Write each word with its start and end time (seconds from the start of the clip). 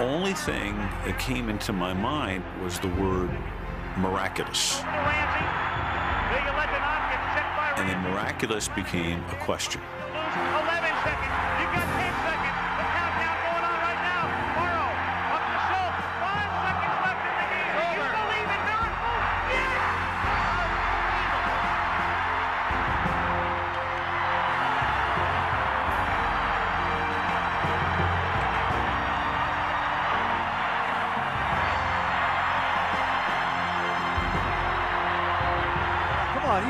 only 0.00 0.34
thing 0.34 0.76
that 1.04 1.18
came 1.18 1.48
into 1.48 1.72
my 1.72 1.92
mind 1.92 2.44
was 2.62 2.78
the 2.78 2.88
word 2.88 3.30
miraculous. 3.96 4.80
And 7.76 7.88
then 7.88 8.00
miraculous 8.02 8.68
became 8.68 9.22
a 9.30 9.36
question. 9.36 9.80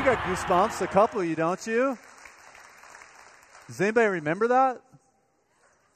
Got 0.07 0.23
goosebumps, 0.23 0.81
a 0.81 0.87
couple 0.87 1.19
of 1.19 1.27
you, 1.27 1.35
don't 1.35 1.67
you? 1.67 1.97
Does 3.67 3.81
anybody 3.81 4.07
remember 4.07 4.47
that? 4.47 4.81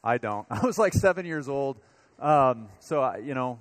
I 0.03 0.17
don't. 0.17 0.45
I 0.51 0.65
was 0.65 0.77
like 0.77 0.91
seven 0.93 1.25
years 1.25 1.47
old. 1.47 1.79
Um, 2.19 2.67
so, 2.81 2.99
I, 2.99 3.19
you 3.19 3.33
know, 3.33 3.57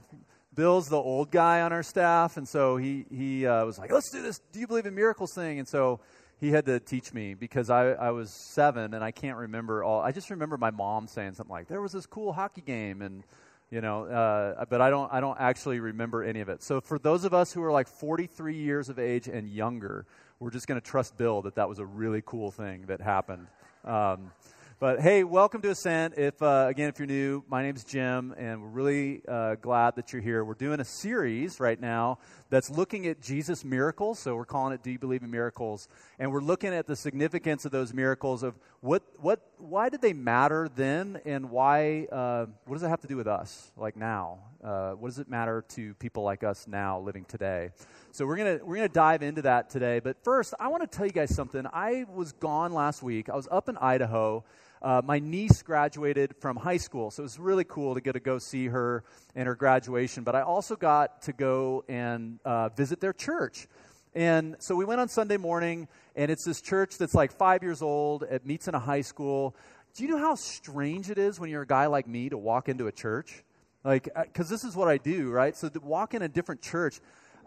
Bill's 0.52 0.88
the 0.88 0.96
old 0.96 1.30
guy 1.30 1.60
on 1.60 1.72
our 1.72 1.84
staff, 1.84 2.36
and 2.36 2.48
so 2.48 2.78
he, 2.78 3.06
he 3.14 3.46
uh, 3.46 3.64
was 3.64 3.78
like, 3.78 3.92
let's 3.92 4.10
do 4.10 4.22
this 4.22 4.40
Do 4.50 4.58
you 4.58 4.66
believe 4.66 4.86
in 4.86 4.94
miracles 4.96 5.32
thing? 5.32 5.60
And 5.60 5.68
so 5.68 6.00
he 6.40 6.50
had 6.50 6.66
to 6.66 6.80
teach 6.80 7.14
me 7.14 7.34
because 7.34 7.70
I, 7.70 7.90
I 7.90 8.10
was 8.10 8.32
seven 8.32 8.92
and 8.92 9.04
I 9.04 9.12
can't 9.12 9.38
remember 9.38 9.84
all. 9.84 10.00
I 10.00 10.10
just 10.10 10.30
remember 10.30 10.56
my 10.56 10.72
mom 10.72 11.06
saying 11.06 11.34
something 11.34 11.52
like, 11.52 11.68
there 11.68 11.80
was 11.80 11.92
this 11.92 12.06
cool 12.06 12.32
hockey 12.32 12.62
game, 12.62 13.02
and 13.02 13.22
you 13.70 13.80
know 13.80 14.04
uh, 14.04 14.64
but 14.64 14.80
i 14.80 14.90
don't 14.90 15.12
i 15.12 15.20
don't 15.20 15.38
actually 15.40 15.78
remember 15.78 16.24
any 16.24 16.40
of 16.40 16.48
it 16.48 16.62
so 16.62 16.80
for 16.80 16.98
those 16.98 17.24
of 17.24 17.32
us 17.32 17.52
who 17.52 17.62
are 17.62 17.70
like 17.70 17.86
43 17.86 18.56
years 18.56 18.88
of 18.88 18.98
age 18.98 19.28
and 19.28 19.48
younger 19.48 20.06
we're 20.40 20.50
just 20.50 20.66
going 20.66 20.80
to 20.80 20.86
trust 20.86 21.16
bill 21.16 21.42
that 21.42 21.54
that 21.54 21.68
was 21.68 21.78
a 21.78 21.86
really 21.86 22.22
cool 22.24 22.50
thing 22.50 22.86
that 22.86 23.00
happened 23.00 23.46
um, 23.84 24.32
but 24.80 25.02
hey, 25.02 25.24
welcome 25.24 25.60
to 25.60 25.70
Ascent. 25.72 26.14
If 26.16 26.40
uh, 26.40 26.64
again, 26.70 26.88
if 26.88 26.98
you're 26.98 27.06
new, 27.06 27.44
my 27.50 27.62
name's 27.62 27.84
Jim, 27.84 28.34
and 28.38 28.62
we're 28.62 28.68
really 28.68 29.20
uh, 29.28 29.56
glad 29.56 29.96
that 29.96 30.10
you're 30.10 30.22
here. 30.22 30.42
We're 30.42 30.54
doing 30.54 30.80
a 30.80 30.86
series 30.86 31.60
right 31.60 31.78
now 31.78 32.18
that's 32.48 32.70
looking 32.70 33.06
at 33.06 33.20
Jesus' 33.20 33.62
miracles. 33.62 34.20
So 34.20 34.34
we're 34.34 34.46
calling 34.46 34.72
it 34.72 34.82
"Do 34.82 34.90
You 34.90 34.98
Believe 34.98 35.22
in 35.22 35.30
Miracles?" 35.30 35.86
And 36.18 36.32
we're 36.32 36.40
looking 36.40 36.72
at 36.72 36.86
the 36.86 36.96
significance 36.96 37.66
of 37.66 37.72
those 37.72 37.92
miracles 37.92 38.42
of 38.42 38.54
what, 38.80 39.02
what, 39.18 39.42
why 39.58 39.90
did 39.90 40.00
they 40.00 40.14
matter 40.14 40.70
then, 40.74 41.20
and 41.26 41.50
why? 41.50 42.06
Uh, 42.10 42.46
what 42.64 42.76
does 42.76 42.82
it 42.82 42.88
have 42.88 43.02
to 43.02 43.06
do 43.06 43.18
with 43.18 43.26
us, 43.26 43.72
like 43.76 43.96
now? 43.96 44.38
Uh, 44.64 44.92
what 44.92 45.08
does 45.08 45.18
it 45.18 45.28
matter 45.28 45.62
to 45.74 45.92
people 45.96 46.22
like 46.22 46.42
us 46.42 46.66
now, 46.66 46.98
living 47.00 47.26
today? 47.26 47.68
So 48.12 48.26
we're 48.26 48.36
gonna 48.36 48.58
we're 48.64 48.74
gonna 48.74 48.88
dive 48.88 49.22
into 49.22 49.42
that 49.42 49.70
today. 49.70 50.00
But 50.00 50.16
first, 50.24 50.52
I 50.58 50.66
want 50.66 50.82
to 50.82 50.88
tell 50.88 51.06
you 51.06 51.12
guys 51.12 51.32
something. 51.32 51.64
I 51.72 52.06
was 52.12 52.32
gone 52.32 52.72
last 52.72 53.04
week. 53.04 53.28
I 53.28 53.36
was 53.36 53.46
up 53.52 53.68
in 53.68 53.76
Idaho. 53.76 54.42
Uh, 54.82 55.00
my 55.04 55.20
niece 55.20 55.62
graduated 55.62 56.34
from 56.40 56.56
high 56.56 56.76
school, 56.76 57.12
so 57.12 57.22
it 57.22 57.24
was 57.24 57.38
really 57.38 57.62
cool 57.62 57.94
to 57.94 58.00
get 58.00 58.12
to 58.12 58.20
go 58.20 58.38
see 58.38 58.66
her 58.66 59.04
and 59.36 59.46
her 59.46 59.54
graduation. 59.54 60.24
But 60.24 60.34
I 60.34 60.42
also 60.42 60.74
got 60.74 61.22
to 61.22 61.32
go 61.32 61.84
and 61.88 62.40
uh, 62.44 62.70
visit 62.70 63.00
their 63.00 63.12
church. 63.12 63.68
And 64.12 64.56
so 64.58 64.74
we 64.74 64.84
went 64.84 65.00
on 65.00 65.08
Sunday 65.08 65.36
morning, 65.36 65.86
and 66.16 66.32
it's 66.32 66.44
this 66.44 66.60
church 66.60 66.98
that's 66.98 67.14
like 67.14 67.30
five 67.30 67.62
years 67.62 67.80
old. 67.80 68.24
It 68.24 68.44
meets 68.44 68.66
in 68.66 68.74
a 68.74 68.80
high 68.80 69.02
school. 69.02 69.54
Do 69.94 70.02
you 70.02 70.10
know 70.10 70.18
how 70.18 70.34
strange 70.34 71.10
it 71.10 71.18
is 71.18 71.38
when 71.38 71.48
you're 71.48 71.62
a 71.62 71.66
guy 71.66 71.86
like 71.86 72.08
me 72.08 72.28
to 72.30 72.38
walk 72.38 72.68
into 72.68 72.88
a 72.88 72.92
church? 72.92 73.44
Like, 73.84 74.04
because 74.04 74.50
uh, 74.50 74.54
this 74.54 74.64
is 74.64 74.74
what 74.74 74.88
I 74.88 74.96
do, 74.96 75.30
right? 75.30 75.56
So 75.56 75.68
to 75.68 75.78
walk 75.78 76.14
in 76.14 76.22
a 76.22 76.28
different 76.28 76.60
church, 76.60 77.00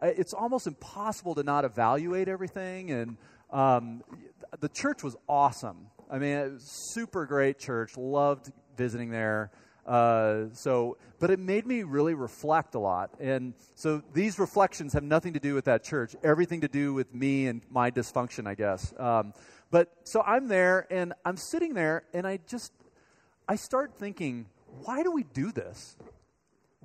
it's 0.07 0.33
almost 0.33 0.67
impossible 0.67 1.35
to 1.35 1.43
not 1.43 1.65
evaluate 1.65 2.27
everything. 2.27 2.91
And 2.91 3.17
um, 3.51 4.03
the 4.59 4.69
church 4.69 5.03
was 5.03 5.15
awesome. 5.27 5.87
I 6.09 6.19
mean, 6.19 6.37
it 6.37 6.51
was 6.53 6.91
super 6.93 7.25
great 7.25 7.59
church. 7.59 7.97
Loved 7.97 8.51
visiting 8.77 9.09
there. 9.09 9.51
Uh, 9.85 10.45
so, 10.53 10.97
but 11.19 11.29
it 11.29 11.39
made 11.39 11.65
me 11.65 11.83
really 11.83 12.13
reflect 12.13 12.75
a 12.75 12.79
lot. 12.79 13.11
And 13.19 13.53
so 13.75 14.01
these 14.13 14.39
reflections 14.39 14.93
have 14.93 15.03
nothing 15.03 15.33
to 15.33 15.39
do 15.39 15.53
with 15.53 15.65
that 15.65 15.83
church, 15.83 16.15
everything 16.23 16.61
to 16.61 16.67
do 16.67 16.93
with 16.93 17.13
me 17.13 17.47
and 17.47 17.61
my 17.69 17.91
dysfunction, 17.91 18.47
I 18.47 18.55
guess. 18.55 18.93
Um, 18.97 19.33
but 19.71 19.89
so 20.03 20.21
I'm 20.21 20.47
there 20.47 20.87
and 20.89 21.13
I'm 21.25 21.35
sitting 21.35 21.73
there 21.73 22.03
and 22.13 22.25
I 22.25 22.39
just, 22.47 22.71
I 23.47 23.55
start 23.55 23.95
thinking, 23.97 24.45
why 24.83 25.03
do 25.03 25.11
we 25.11 25.23
do 25.23 25.51
this? 25.51 25.97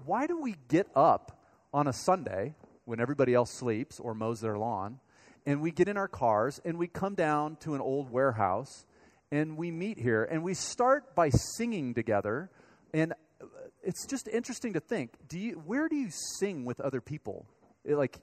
Why 0.04 0.26
do 0.26 0.40
we 0.40 0.56
get 0.68 0.88
up 0.96 1.40
on 1.72 1.86
a 1.86 1.92
Sunday 1.92 2.54
when 2.88 3.00
everybody 3.00 3.34
else 3.34 3.52
sleeps 3.52 4.00
or 4.00 4.14
mows 4.14 4.40
their 4.40 4.56
lawn 4.56 4.98
and 5.44 5.60
we 5.60 5.70
get 5.70 5.88
in 5.88 5.96
our 5.98 6.08
cars 6.08 6.58
and 6.64 6.78
we 6.78 6.86
come 6.86 7.14
down 7.14 7.56
to 7.56 7.74
an 7.74 7.82
old 7.82 8.10
warehouse 8.10 8.86
and 9.30 9.58
we 9.58 9.70
meet 9.70 9.98
here 9.98 10.24
and 10.24 10.42
we 10.42 10.54
start 10.54 11.14
by 11.14 11.28
singing 11.28 11.92
together. 11.92 12.50
And 12.94 13.12
uh, 13.12 13.44
it's 13.82 14.06
just 14.06 14.26
interesting 14.26 14.72
to 14.72 14.80
think 14.80 15.10
do 15.28 15.38
you 15.38 15.52
where 15.66 15.88
do 15.88 15.96
you 15.96 16.08
sing 16.38 16.64
with 16.64 16.80
other 16.80 17.02
people? 17.02 17.46
Like 17.84 18.18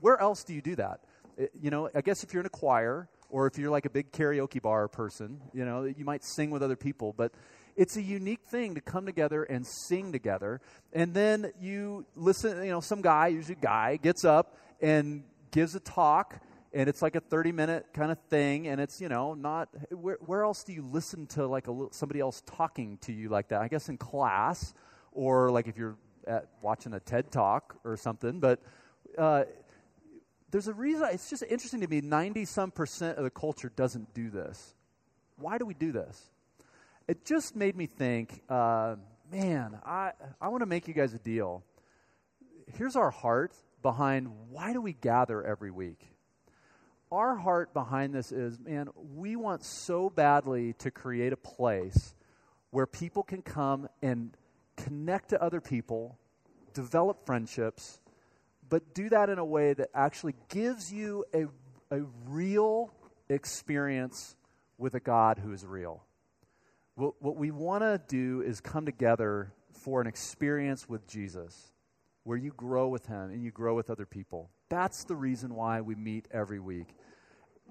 where 0.00 0.20
else 0.20 0.44
do 0.44 0.54
you 0.54 0.62
do 0.62 0.76
that? 0.76 1.00
You 1.60 1.70
know 1.70 1.90
i 1.92 2.00
guess 2.00 2.22
if 2.22 2.32
you're 2.32 2.42
in 2.42 2.46
a 2.46 2.50
choir 2.50 3.08
or 3.28 3.48
if 3.48 3.58
you're 3.58 3.70
like 3.70 3.86
a 3.86 3.90
big 3.90 4.12
karaoke 4.12 4.62
bar 4.62 4.86
person 4.86 5.40
you 5.52 5.64
know 5.64 5.82
you 5.82 6.04
might 6.04 6.22
sing 6.22 6.48
with 6.52 6.62
other 6.62 6.76
people 6.76 7.12
but 7.12 7.32
it's 7.76 7.96
a 7.96 8.02
unique 8.02 8.42
thing 8.46 8.74
to 8.74 8.80
come 8.80 9.06
together 9.06 9.42
and 9.44 9.66
sing 9.66 10.12
together. 10.12 10.60
And 10.92 11.14
then 11.14 11.52
you 11.60 12.06
listen 12.14 12.64
you 12.64 12.70
know 12.70 12.80
some 12.80 13.02
guy 13.02 13.28
usually 13.28 13.56
a 13.60 13.64
guy 13.64 13.96
gets 13.96 14.24
up 14.24 14.56
and 14.80 15.24
gives 15.50 15.74
a 15.74 15.80
talk 15.80 16.40
and 16.72 16.88
it's 16.88 17.02
like 17.02 17.14
a 17.14 17.20
30 17.20 17.52
minute 17.52 17.86
kind 17.92 18.10
of 18.10 18.18
thing 18.28 18.68
and 18.68 18.80
it's 18.80 19.00
you 19.00 19.08
know 19.08 19.34
not 19.34 19.68
where, 19.90 20.18
where 20.20 20.42
else 20.42 20.64
do 20.64 20.72
you 20.72 20.82
listen 20.82 21.26
to 21.26 21.46
like 21.46 21.68
a, 21.68 21.86
somebody 21.90 22.20
else 22.20 22.42
talking 22.46 22.98
to 23.02 23.12
you 23.12 23.28
like 23.28 23.48
that? 23.48 23.60
I 23.60 23.68
guess 23.68 23.88
in 23.88 23.96
class 23.96 24.74
or 25.12 25.50
like 25.50 25.68
if 25.68 25.76
you're 25.76 25.96
at, 26.26 26.46
watching 26.62 26.94
a 26.94 27.00
ted 27.00 27.30
talk 27.30 27.76
or 27.84 27.96
something 27.96 28.40
but 28.40 28.60
uh, 29.18 29.44
there's 30.50 30.68
a 30.68 30.74
reason 30.74 31.08
it's 31.12 31.28
just 31.28 31.42
interesting 31.42 31.80
to 31.80 31.88
me 31.88 32.00
90 32.00 32.44
some 32.44 32.70
percent 32.70 33.18
of 33.18 33.24
the 33.24 33.30
culture 33.30 33.70
doesn't 33.74 34.14
do 34.14 34.30
this. 34.30 34.74
Why 35.36 35.58
do 35.58 35.66
we 35.66 35.74
do 35.74 35.90
this 35.90 36.30
it 37.06 37.24
just 37.24 37.54
made 37.54 37.76
me 37.76 37.86
think 37.86 38.42
uh, 38.48 38.96
man 39.30 39.78
i, 39.84 40.12
I 40.40 40.48
want 40.48 40.62
to 40.62 40.66
make 40.66 40.88
you 40.88 40.94
guys 40.94 41.14
a 41.14 41.18
deal 41.18 41.62
here's 42.76 42.96
our 42.96 43.10
heart 43.10 43.54
behind 43.82 44.28
why 44.50 44.72
do 44.72 44.80
we 44.80 44.92
gather 44.92 45.42
every 45.42 45.70
week 45.70 46.14
our 47.14 47.36
heart 47.36 47.72
behind 47.72 48.12
this 48.12 48.32
is 48.32 48.58
man, 48.58 48.88
we 49.14 49.36
want 49.36 49.64
so 49.64 50.10
badly 50.10 50.72
to 50.74 50.90
create 50.90 51.32
a 51.32 51.36
place 51.36 52.14
where 52.70 52.86
people 52.86 53.22
can 53.22 53.40
come 53.40 53.88
and 54.02 54.36
connect 54.76 55.30
to 55.30 55.40
other 55.40 55.60
people, 55.60 56.18
develop 56.72 57.24
friendships, 57.24 58.00
but 58.68 58.94
do 58.94 59.08
that 59.10 59.28
in 59.28 59.38
a 59.38 59.44
way 59.44 59.74
that 59.74 59.90
actually 59.94 60.34
gives 60.48 60.92
you 60.92 61.24
a, 61.32 61.44
a 61.94 62.02
real 62.26 62.90
experience 63.28 64.34
with 64.76 64.94
a 64.94 65.00
God 65.00 65.38
who 65.38 65.52
is 65.52 65.64
real. 65.64 66.02
What, 66.96 67.14
what 67.20 67.36
we 67.36 67.50
want 67.50 67.82
to 67.82 68.00
do 68.06 68.42
is 68.42 68.60
come 68.60 68.86
together 68.86 69.52
for 69.72 70.00
an 70.00 70.06
experience 70.06 70.88
with 70.88 71.06
Jesus 71.06 71.72
where 72.22 72.38
you 72.38 72.52
grow 72.56 72.88
with 72.88 73.06
Him 73.06 73.30
and 73.30 73.42
you 73.42 73.50
grow 73.50 73.74
with 73.74 73.90
other 73.90 74.06
people. 74.06 74.50
That's 74.68 75.04
the 75.04 75.16
reason 75.16 75.54
why 75.54 75.80
we 75.80 75.94
meet 75.94 76.26
every 76.30 76.60
week. 76.60 76.88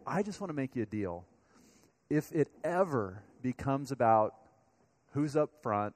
I 0.05 0.23
just 0.23 0.41
want 0.41 0.49
to 0.49 0.53
make 0.53 0.75
you 0.75 0.83
a 0.83 0.87
deal. 0.87 1.25
If 2.09 2.31
it 2.31 2.49
ever 2.63 3.23
becomes 3.41 3.91
about 3.91 4.35
who's 5.13 5.35
up 5.35 5.51
front, 5.61 5.95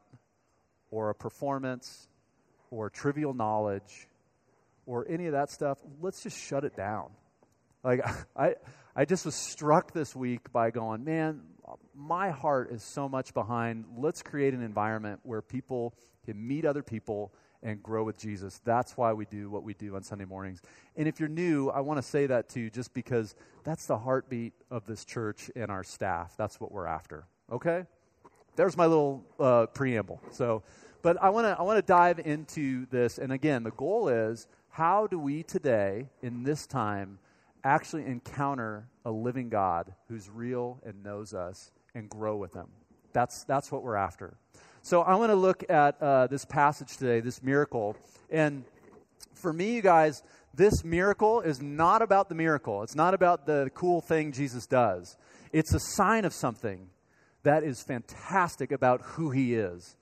or 0.89 1.09
a 1.09 1.15
performance, 1.15 2.07
or 2.71 2.89
trivial 2.89 3.33
knowledge, 3.33 4.07
or 4.85 5.05
any 5.09 5.25
of 5.25 5.33
that 5.33 5.49
stuff, 5.51 5.77
let's 6.01 6.23
just 6.23 6.37
shut 6.37 6.63
it 6.63 6.75
down. 6.75 7.09
Like, 7.83 8.01
I, 8.35 8.55
I 8.95 9.05
just 9.05 9.25
was 9.25 9.35
struck 9.35 9.91
this 9.91 10.15
week 10.15 10.51
by 10.51 10.71
going, 10.71 11.03
man, 11.03 11.41
my 11.97 12.29
heart 12.29 12.71
is 12.71 12.83
so 12.83 13.09
much 13.09 13.33
behind. 13.33 13.85
Let's 13.97 14.21
create 14.21 14.53
an 14.53 14.61
environment 14.61 15.19
where 15.23 15.41
people 15.41 15.95
can 16.23 16.47
meet 16.47 16.63
other 16.63 16.83
people 16.83 17.33
and 17.63 17.81
grow 17.81 18.03
with 18.03 18.17
Jesus. 18.19 18.61
That's 18.63 18.95
why 18.95 19.13
we 19.13 19.25
do 19.25 19.49
what 19.49 19.63
we 19.63 19.73
do 19.73 19.95
on 19.95 20.03
Sunday 20.03 20.25
mornings. 20.25 20.61
And 20.95 21.07
if 21.07 21.19
you're 21.19 21.27
new, 21.27 21.69
I 21.69 21.79
want 21.81 21.97
to 21.97 22.03
say 22.03 22.27
that 22.27 22.49
to 22.49 22.59
you 22.59 22.69
just 22.69 22.93
because 22.93 23.35
that's 23.63 23.87
the 23.87 23.97
heartbeat 23.97 24.53
of 24.69 24.85
this 24.85 25.03
church 25.05 25.49
and 25.55 25.71
our 25.71 25.83
staff. 25.83 26.35
That's 26.37 26.61
what 26.61 26.71
we're 26.71 26.85
after. 26.85 27.25
Okay? 27.51 27.85
There's 28.55 28.77
my 28.77 28.85
little 28.85 29.25
uh, 29.39 29.65
preamble. 29.67 30.21
So, 30.31 30.63
but 31.01 31.21
I 31.21 31.29
want 31.29 31.45
to 31.45 31.59
I 31.59 31.63
want 31.63 31.77
to 31.77 31.81
dive 31.81 32.19
into 32.19 32.85
this. 32.87 33.17
And 33.17 33.31
again, 33.31 33.63
the 33.63 33.71
goal 33.71 34.07
is 34.09 34.47
how 34.69 35.07
do 35.07 35.17
we 35.17 35.43
today 35.43 36.09
in 36.21 36.43
this 36.43 36.67
time 36.67 37.19
actually 37.63 38.05
encounter 38.05 38.87
a 39.03 39.11
living 39.11 39.49
God 39.49 39.93
who's 40.07 40.29
real 40.29 40.79
and 40.85 41.03
knows 41.03 41.33
us 41.33 41.71
and 41.97 42.09
grow 42.09 42.37
with 42.37 42.53
them. 42.53 42.69
That's 43.13 43.43
that's 43.45 43.71
what 43.71 43.83
we're 43.83 43.95
after. 43.95 44.37
So 44.81 45.01
I 45.01 45.15
want 45.15 45.31
to 45.31 45.35
look 45.35 45.69
at 45.69 46.01
uh, 46.01 46.27
this 46.27 46.45
passage 46.45 46.95
today, 46.97 47.19
this 47.19 47.43
miracle. 47.43 47.97
And 48.29 48.63
for 49.33 49.51
me, 49.51 49.75
you 49.75 49.81
guys, 49.81 50.23
this 50.53 50.83
miracle 50.83 51.41
is 51.41 51.61
not 51.61 52.01
about 52.01 52.29
the 52.29 52.35
miracle. 52.35 52.83
It's 52.83 52.95
not 52.95 53.13
about 53.13 53.45
the 53.45 53.69
cool 53.73 53.99
thing 54.01 54.31
Jesus 54.31 54.65
does. 54.65 55.17
It's 55.51 55.73
a 55.73 55.79
sign 55.79 56.23
of 56.23 56.33
something 56.33 56.89
that 57.43 57.63
is 57.63 57.83
fantastic 57.83 58.71
about 58.71 59.01
who 59.01 59.31
he 59.31 59.55
is. 59.55 59.97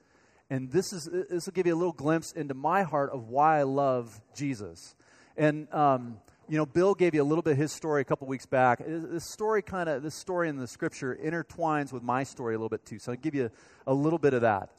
And 0.50 0.72
this, 0.72 0.94
is, 0.94 1.10
this 1.12 1.48
will 1.48 1.54
give 1.54 1.66
you 1.66 1.74
a 1.74 1.78
little 1.78 1.94
glimpse 1.94 2.32
into 2.34 2.54
my 2.54 2.84
heart 2.84 3.10
of 3.12 3.30
why 3.30 3.60
I 3.60 3.64
love 3.64 4.22
Jesus. 4.36 4.96
And, 5.36 5.74
um, 5.74 6.18
you 6.48 6.58
know, 6.58 6.66
Bill 6.66 6.94
gave 6.94 7.16
you 7.16 7.22
a 7.22 7.26
little 7.26 7.42
bit 7.42 7.54
of 7.54 7.58
his 7.58 7.72
story 7.72 8.02
a 8.02 8.06
couple 8.06 8.28
weeks 8.28 8.46
back. 8.46 8.82
This 8.86 9.32
story 9.32 9.62
kind 9.62 9.90
of, 9.90 10.04
this 10.04 10.16
story 10.16 10.50
in 10.50 10.58
the 10.58 10.68
scripture 10.68 11.18
intertwines 11.24 11.92
with 11.92 12.04
my 12.04 12.24
story 12.24 12.54
a 12.54 12.58
little 12.58 12.70
bit 12.70 12.86
too. 12.86 13.00
So 13.00 13.12
I'll 13.12 13.18
give 13.18 13.36
you 13.36 13.50
a, 13.88 13.94
little 13.94 14.20
bit 14.20 14.34
of 14.34 14.42
that. 14.42 14.70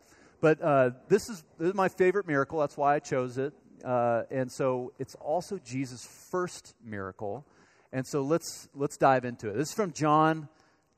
But 0.41 0.61
uh, 0.63 0.91
this, 1.09 1.29
is, 1.29 1.45
this 1.59 1.69
is 1.69 1.75
my 1.75 1.89
favorite 1.89 2.27
miracle. 2.27 2.61
That's 2.61 2.77
why 2.77 2.95
I 2.95 2.99
chose 3.01 3.39
it. 3.39 3.53
Uh, 3.85 4.23
and 4.31 4.51
so 4.51 4.93
it's 4.99 5.15
also 5.17 5.59
Jesus' 5.59 6.07
first 6.31 6.75
miracle. 6.85 7.45
And 7.93 8.07
so 8.07 8.23
let's, 8.23 8.69
let's 8.75 8.97
dive 8.97 9.25
into 9.25 9.49
it. 9.49 9.57
This 9.57 9.69
is 9.69 9.75
from 9.75 9.93
John 9.93 10.49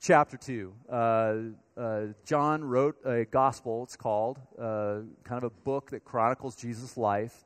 chapter 0.01 0.37
2. 0.37 0.73
Uh, 0.91 1.35
uh, 1.77 2.01
John 2.25 2.65
wrote 2.65 2.97
a 3.05 3.25
gospel, 3.25 3.85
it's 3.85 3.97
called, 3.97 4.39
uh, 4.59 5.01
kind 5.25 5.43
of 5.43 5.45
a 5.45 5.51
book 5.51 5.91
that 5.91 6.05
chronicles 6.05 6.57
Jesus' 6.57 6.97
life. 6.97 7.45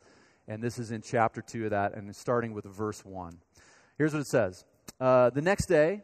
And 0.48 0.62
this 0.62 0.78
is 0.78 0.90
in 0.90 1.02
chapter 1.02 1.40
2 1.40 1.64
of 1.64 1.70
that, 1.70 1.94
and 1.94 2.14
starting 2.14 2.52
with 2.52 2.64
verse 2.64 3.04
1. 3.04 3.38
Here's 3.98 4.12
what 4.12 4.20
it 4.20 4.26
says 4.26 4.64
uh, 5.00 5.30
The 5.30 5.42
next 5.42 5.66
day, 5.66 6.02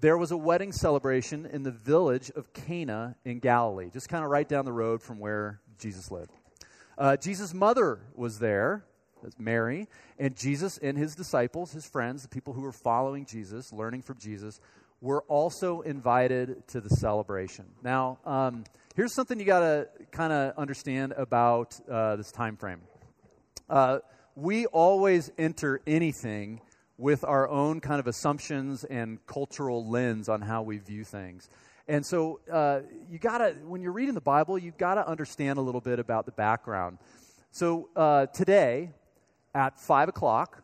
there 0.00 0.18
was 0.18 0.30
a 0.30 0.36
wedding 0.36 0.72
celebration 0.72 1.46
in 1.46 1.62
the 1.62 1.70
village 1.70 2.30
of 2.36 2.52
Cana 2.52 3.16
in 3.24 3.38
Galilee, 3.38 3.90
just 3.90 4.08
kind 4.08 4.24
of 4.24 4.30
right 4.30 4.48
down 4.48 4.64
the 4.64 4.72
road 4.72 5.02
from 5.02 5.18
where 5.18 5.60
Jesus 5.78 6.10
lived. 6.10 6.32
Uh, 6.98 7.16
Jesus' 7.16 7.54
mother 7.54 8.00
was 8.14 8.38
there, 8.38 8.84
Mary, 9.38 9.88
and 10.18 10.36
Jesus 10.36 10.78
and 10.78 10.98
his 10.98 11.14
disciples, 11.14 11.72
his 11.72 11.86
friends, 11.86 12.22
the 12.22 12.28
people 12.28 12.52
who 12.52 12.60
were 12.60 12.72
following 12.72 13.24
Jesus, 13.24 13.72
learning 13.72 14.02
from 14.02 14.18
Jesus, 14.18 14.60
were 15.00 15.22
also 15.22 15.80
invited 15.82 16.66
to 16.68 16.80
the 16.80 16.88
celebration. 16.88 17.66
Now, 17.82 18.18
um, 18.24 18.64
here's 18.94 19.14
something 19.14 19.38
you 19.38 19.44
got 19.44 19.60
to 19.60 19.88
kind 20.12 20.32
of 20.32 20.56
understand 20.56 21.12
about 21.16 21.78
uh, 21.90 22.16
this 22.16 22.30
time 22.30 22.56
frame. 22.56 22.80
Uh, 23.68 23.98
we 24.36 24.66
always 24.66 25.30
enter 25.38 25.80
anything 25.86 26.60
with 26.98 27.24
our 27.24 27.48
own 27.48 27.80
kind 27.80 28.00
of 28.00 28.06
assumptions 28.06 28.84
and 28.84 29.24
cultural 29.26 29.88
lens 29.88 30.28
on 30.28 30.40
how 30.40 30.62
we 30.62 30.78
view 30.78 31.04
things. 31.04 31.48
And 31.88 32.04
so 32.04 32.40
uh, 32.50 32.80
you 33.10 33.18
gotta, 33.18 33.56
when 33.66 33.82
you're 33.82 33.92
reading 33.92 34.14
the 34.14 34.20
Bible, 34.20 34.58
you've 34.58 34.78
got 34.78 34.94
to 34.94 35.06
understand 35.06 35.58
a 35.58 35.62
little 35.62 35.80
bit 35.80 35.98
about 35.98 36.24
the 36.24 36.32
background. 36.32 36.98
So 37.50 37.88
uh, 37.94 38.26
today 38.26 38.90
at 39.54 39.78
5 39.78 40.08
o'clock, 40.08 40.62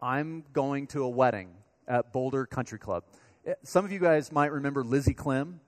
I'm 0.00 0.44
going 0.52 0.86
to 0.88 1.04
a 1.04 1.08
wedding 1.08 1.50
at 1.88 2.12
Boulder 2.12 2.46
Country 2.46 2.78
Club. 2.78 3.04
Eh, 3.46 3.54
some 3.64 3.84
of 3.84 3.92
you 3.92 3.98
guys 3.98 4.30
might 4.30 4.52
remember 4.52 4.84
Lizzie 4.84 5.14
Clem. 5.14 5.60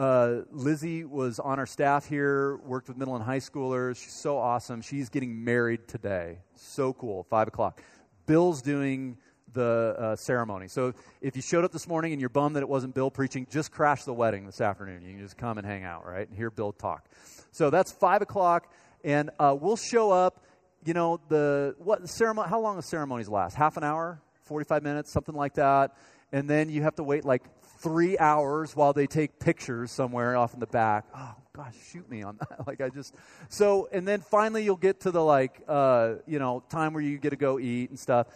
Uh, 0.00 0.44
Lizzie 0.50 1.04
was 1.04 1.38
on 1.38 1.58
our 1.58 1.66
staff 1.66 2.06
here, 2.06 2.56
worked 2.64 2.88
with 2.88 2.96
middle 2.96 3.16
and 3.16 3.22
high 3.22 3.38
schoolers. 3.38 4.02
She's 4.02 4.14
so 4.14 4.38
awesome. 4.38 4.80
She's 4.80 5.10
getting 5.10 5.44
married 5.44 5.86
today. 5.88 6.38
So 6.54 6.94
cool, 6.94 7.24
5 7.24 7.48
o'clock. 7.48 7.82
Bill's 8.24 8.62
doing 8.62 9.18
the 9.52 9.94
uh, 9.98 10.16
ceremony. 10.16 10.68
So 10.68 10.94
if 11.20 11.36
you 11.36 11.42
showed 11.42 11.66
up 11.66 11.72
this 11.72 11.86
morning 11.86 12.12
and 12.12 12.20
you're 12.20 12.30
bummed 12.30 12.56
that 12.56 12.62
it 12.62 12.68
wasn't 12.70 12.94
Bill 12.94 13.10
preaching, 13.10 13.46
just 13.50 13.72
crash 13.72 14.04
the 14.04 14.14
wedding 14.14 14.46
this 14.46 14.62
afternoon. 14.62 15.02
You 15.02 15.10
can 15.10 15.20
just 15.20 15.36
come 15.36 15.58
and 15.58 15.66
hang 15.66 15.84
out, 15.84 16.06
right? 16.06 16.26
And 16.26 16.34
hear 16.34 16.50
Bill 16.50 16.72
talk. 16.72 17.04
So 17.52 17.68
that's 17.68 17.92
five 17.92 18.22
o'clock, 18.22 18.72
and 19.04 19.28
uh, 19.38 19.54
we'll 19.60 19.76
show 19.76 20.12
up. 20.12 20.42
You 20.82 20.94
know 20.94 21.20
the 21.28 21.74
what 21.76 22.08
ceremony? 22.08 22.48
How 22.48 22.60
long 22.60 22.76
the 22.76 22.82
ceremonies 22.82 23.28
last? 23.28 23.54
Half 23.54 23.76
an 23.76 23.84
hour, 23.84 24.22
forty-five 24.44 24.82
minutes, 24.82 25.12
something 25.12 25.34
like 25.34 25.56
that. 25.56 25.94
And 26.32 26.48
then 26.48 26.70
you 26.70 26.82
have 26.84 26.94
to 26.94 27.02
wait 27.02 27.26
like 27.26 27.42
three 27.80 28.18
hours 28.18 28.76
while 28.76 28.92
they 28.92 29.06
take 29.06 29.38
pictures 29.38 29.90
somewhere 29.90 30.36
off 30.36 30.54
in 30.54 30.60
the 30.60 30.66
back. 30.66 31.06
Oh 31.14 31.34
gosh, 31.54 31.74
shoot 31.90 32.08
me 32.10 32.22
on 32.22 32.38
that. 32.38 32.66
like 32.66 32.80
I 32.80 32.88
just 32.90 33.14
so 33.48 33.88
and 33.92 34.06
then 34.06 34.20
finally 34.20 34.64
you'll 34.64 34.76
get 34.76 35.00
to 35.00 35.10
the 35.10 35.22
like 35.22 35.62
uh, 35.66 36.14
you 36.26 36.38
know 36.38 36.62
time 36.68 36.92
where 36.92 37.02
you 37.02 37.18
get 37.18 37.30
to 37.30 37.36
go 37.36 37.58
eat 37.58 37.90
and 37.90 37.98
stuff. 37.98 38.26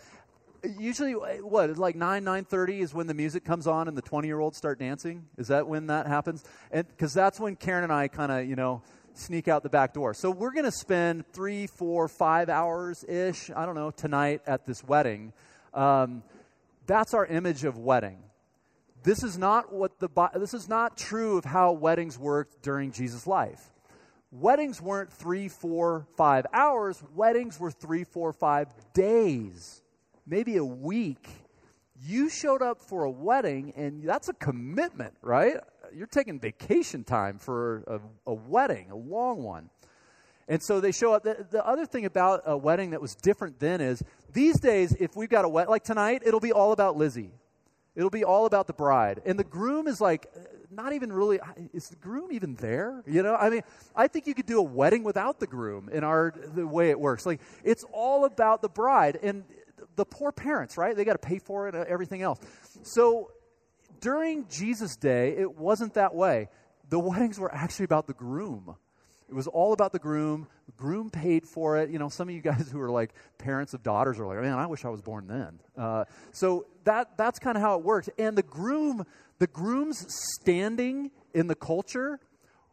Usually 0.79 1.13
what 1.13 1.77
like 1.77 1.95
9 1.95 2.25
9.30 2.25 2.81
is 2.81 2.95
when 2.95 3.07
the 3.07 3.13
music 3.13 3.45
comes 3.45 3.67
on 3.67 3.87
and 3.87 3.97
the 3.97 4.03
20 4.03 4.27
year 4.27 4.41
olds 4.41 4.57
start 4.57 4.79
dancing? 4.79 5.27
Is 5.37 5.49
that 5.49 5.67
when 5.67 5.89
that 5.89 6.07
happens? 6.07 6.43
And 6.71 6.89
because 6.89 7.13
that's 7.13 7.39
when 7.39 7.55
karen 7.55 7.85
and 7.85 7.93
i 7.93 8.09
kind 8.09 8.33
of 8.33 8.49
you 8.49 8.57
know 8.57 8.83
sneak 9.13 9.47
out 9.47 9.63
the 9.63 9.69
back 9.69 9.93
door. 9.93 10.13
So 10.15 10.31
we're 10.31 10.53
going 10.53 10.65
to 10.65 10.73
spend 10.73 11.27
three 11.33 11.67
four 11.67 12.09
five 12.09 12.49
hours 12.49 13.05
ish 13.05 13.51
i 13.55 13.67
don't 13.67 13.75
know 13.75 13.91
tonight 13.91 14.41
at 14.47 14.65
this 14.65 14.83
wedding. 14.83 15.35
Um, 15.75 16.23
that's 16.87 17.13
our 17.13 17.27
image 17.27 17.65
of 17.65 17.77
wedding 17.77 18.19
this 19.05 19.23
is 19.23 19.39
not 19.39 19.73
what 19.73 20.01
the 20.01 20.09
this 20.35 20.55
is 20.55 20.69
not 20.69 20.97
true 20.97 21.39
of 21.39 21.45
how 21.45 21.73
weddings 21.73 22.19
worked 22.19 22.61
during 22.63 22.91
jesus 22.91 23.27
life 23.27 23.71
weddings 24.33 24.83
weren't 24.83 25.13
three 25.13 25.49
four 25.49 26.07
five 26.17 26.45
hours 26.53 27.01
weddings 27.15 27.61
were 27.61 27.71
three 27.71 28.03
four 28.03 28.33
five 28.33 28.69
days 28.93 29.83
maybe 30.27 30.57
a 30.57 30.65
week, 30.65 31.29
you 32.01 32.29
showed 32.29 32.63
up 32.63 32.81
for 32.81 33.05
a 33.05 33.11
wedding, 33.11 33.73
and 33.77 34.03
that's 34.03 34.29
a 34.29 34.35
commitment, 34.35 35.15
right? 35.23 35.57
You're 35.93 36.07
taking 36.07 36.41
vacation 36.41 37.05
time 37.05 37.39
for 37.39 37.85
a, 37.87 38.31
a 38.31 38.35
wedding, 38.35 38.91
a 38.91 38.97
long 38.97 39.43
one. 39.43 39.71
And 40.47 40.63
so 40.63 40.81
they 40.81 40.93
show 40.93 41.15
up. 41.15 41.23
The, 41.23 41.47
the, 41.51 41.67
other 41.67 41.87
thing 41.87 42.05
about 42.05 42.43
a 42.45 42.57
wedding 42.57 42.91
that 42.91 43.01
was 43.01 43.15
different 43.15 43.61
then 43.61 43.81
is 43.81 44.03
these 44.33 44.61
days, 44.61 44.95
if 45.01 45.17
we've 45.17 45.31
got 45.31 45.47
a 45.47 45.49
wedding, 45.49 45.71
like 45.71 45.85
tonight, 45.85 46.23
it'll 46.27 46.41
be 46.41 46.53
all 46.53 46.73
about 46.73 46.97
Lizzie. 46.97 47.31
It'll 47.97 48.11
be 48.11 48.25
all 48.25 48.47
about 48.47 48.67
the 48.67 48.73
bride. 48.73 49.23
And 49.25 49.39
the 49.39 49.45
groom 49.45 49.87
is 49.87 50.01
like, 50.01 50.27
not 50.71 50.93
even 50.93 51.13
really, 51.13 51.39
is 51.73 51.89
the 51.89 51.97
groom 51.97 52.33
even 52.33 52.57
there? 52.57 53.03
You 53.07 53.23
know, 53.23 53.37
I 53.37 53.51
mean, 53.51 53.63
I 53.95 54.09
think 54.09 54.27
you 54.27 54.35
could 54.35 54.47
do 54.47 54.59
a 54.59 54.63
wedding 54.63 55.05
without 55.05 55.39
the 55.39 55.47
groom 55.47 55.89
in 55.93 56.03
our, 56.03 56.35
the 56.55 56.67
way 56.67 56.91
it 56.91 56.99
works. 56.99 57.25
Like, 57.25 57.41
it's 57.63 57.85
all 57.93 58.25
about 58.25 58.63
the 58.63 58.69
bride. 58.69 59.19
And 59.23 59.45
the 59.97 60.05
poor 60.05 60.33
parents, 60.33 60.77
right? 60.77 60.97
They 60.97 61.05
got 61.05 61.13
to 61.13 61.19
pay 61.27 61.39
for 61.39 61.69
it, 61.69 61.75
and 61.75 61.87
everything 61.87 62.23
else. 62.23 62.41
So 62.83 63.31
during 64.01 64.47
Jesus' 64.49 64.97
day, 64.97 65.37
it 65.37 65.57
wasn't 65.57 65.95
that 65.95 66.15
way. 66.15 66.49
The 66.89 66.99
weddings 67.01 67.39
were 67.39 67.53
actually 67.55 67.85
about 67.85 68.07
the 68.07 68.15
groom. 68.15 68.77
It 69.29 69.35
was 69.35 69.47
all 69.47 69.73
about 69.73 69.93
the 69.93 69.99
groom. 69.99 70.49
Groom 70.77 71.11
paid 71.11 71.47
for 71.47 71.79
it. 71.79 71.91
You 71.91 71.99
know, 71.99 72.09
some 72.09 72.29
of 72.29 72.35
you 72.35 72.41
guys 72.41 72.69
who 72.73 72.81
are 72.81 72.91
like 72.91 73.15
parents 73.39 73.75
of 73.75 73.83
daughters 73.83 74.19
are 74.19 74.27
like, 74.27 74.41
man, 74.41 74.59
I 74.59 74.67
wish 74.67 74.85
I 74.85 74.89
was 74.89 75.01
born 75.01 75.27
then. 75.27 75.61
Uh, 75.77 76.05
so 76.33 76.67
that 76.85 77.17
that's 77.17 77.39
kind 77.39 77.57
of 77.57 77.63
how 77.63 77.79
it 77.79 77.85
worked. 77.85 78.11
And 78.19 78.37
the 78.37 78.43
groom, 78.43 79.07
the 79.39 79.47
groom's 79.47 80.07
standing 80.37 81.11
in 81.33 81.47
the 81.47 81.55
culture 81.55 82.21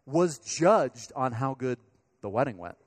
was 0.05 0.39
judged 0.39 1.12
on 1.15 1.31
how 1.31 1.53
good 1.53 1.77
the 2.22 2.29
wedding 2.29 2.58
went. 2.58 2.77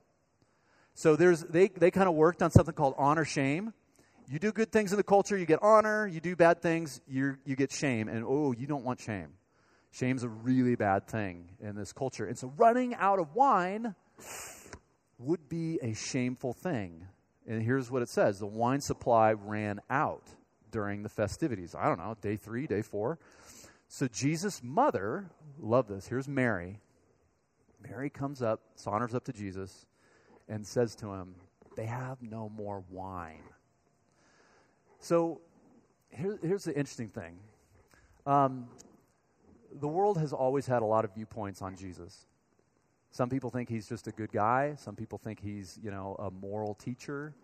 So 0.94 1.16
there's 1.16 1.40
they 1.42 1.68
they 1.68 1.90
kind 1.90 2.08
of 2.08 2.14
worked 2.14 2.42
on 2.42 2.50
something 2.50 2.74
called 2.74 2.94
honor 2.96 3.24
shame. 3.24 3.72
You 4.28 4.38
do 4.38 4.52
good 4.52 4.72
things 4.72 4.92
in 4.92 4.96
the 4.96 5.04
culture, 5.04 5.36
you 5.36 5.44
get 5.44 5.62
honor. 5.62 6.06
You 6.06 6.20
do 6.20 6.34
bad 6.36 6.62
things, 6.62 7.00
you 7.06 7.36
you 7.44 7.56
get 7.56 7.72
shame. 7.72 8.08
And 8.08 8.24
oh, 8.26 8.52
you 8.52 8.66
don't 8.66 8.84
want 8.84 9.00
shame. 9.00 9.30
Shame's 9.90 10.24
a 10.24 10.28
really 10.28 10.74
bad 10.74 11.06
thing 11.06 11.50
in 11.60 11.76
this 11.76 11.92
culture. 11.92 12.26
And 12.26 12.36
so 12.36 12.52
running 12.56 12.94
out 12.96 13.20
of 13.20 13.34
wine 13.34 13.94
would 15.18 15.48
be 15.48 15.78
a 15.82 15.94
shameful 15.94 16.52
thing. 16.52 17.06
And 17.46 17.62
here's 17.62 17.90
what 17.90 18.02
it 18.02 18.08
says 18.08 18.38
the 18.38 18.46
wine 18.46 18.80
supply 18.80 19.32
ran 19.32 19.80
out 19.90 20.24
during 20.70 21.02
the 21.02 21.08
festivities. 21.08 21.74
I 21.74 21.88
don't 21.88 21.98
know, 21.98 22.16
day 22.20 22.36
three, 22.36 22.66
day 22.66 22.82
four. 22.82 23.18
So 23.88 24.08
Jesus' 24.08 24.62
mother, 24.62 25.30
love 25.60 25.86
this, 25.88 26.08
here's 26.08 26.26
Mary. 26.28 26.80
Mary 27.82 28.08
comes 28.08 28.42
up, 28.42 28.60
saunters 28.76 29.14
up 29.14 29.24
to 29.24 29.32
Jesus, 29.32 29.86
and 30.48 30.66
says 30.66 30.94
to 30.96 31.12
him, 31.12 31.34
They 31.76 31.86
have 31.86 32.22
no 32.22 32.48
more 32.48 32.82
wine. 32.90 33.42
So 35.00 35.42
here, 36.10 36.38
here's 36.42 36.64
the 36.64 36.74
interesting 36.74 37.08
thing 37.08 37.38
um, 38.26 38.68
the 39.80 39.88
world 39.88 40.18
has 40.18 40.32
always 40.32 40.66
had 40.66 40.82
a 40.82 40.86
lot 40.86 41.04
of 41.04 41.14
viewpoints 41.14 41.60
on 41.60 41.76
Jesus. 41.76 42.26
Some 43.14 43.30
people 43.30 43.48
think 43.48 43.68
he's 43.68 43.88
just 43.88 44.08
a 44.08 44.10
good 44.10 44.32
guy. 44.32 44.74
Some 44.76 44.96
people 44.96 45.18
think 45.18 45.40
he's, 45.40 45.78
you 45.82 45.90
know, 45.90 46.16
a 46.18 46.30
moral 46.30 46.74
teacher. 46.74 47.34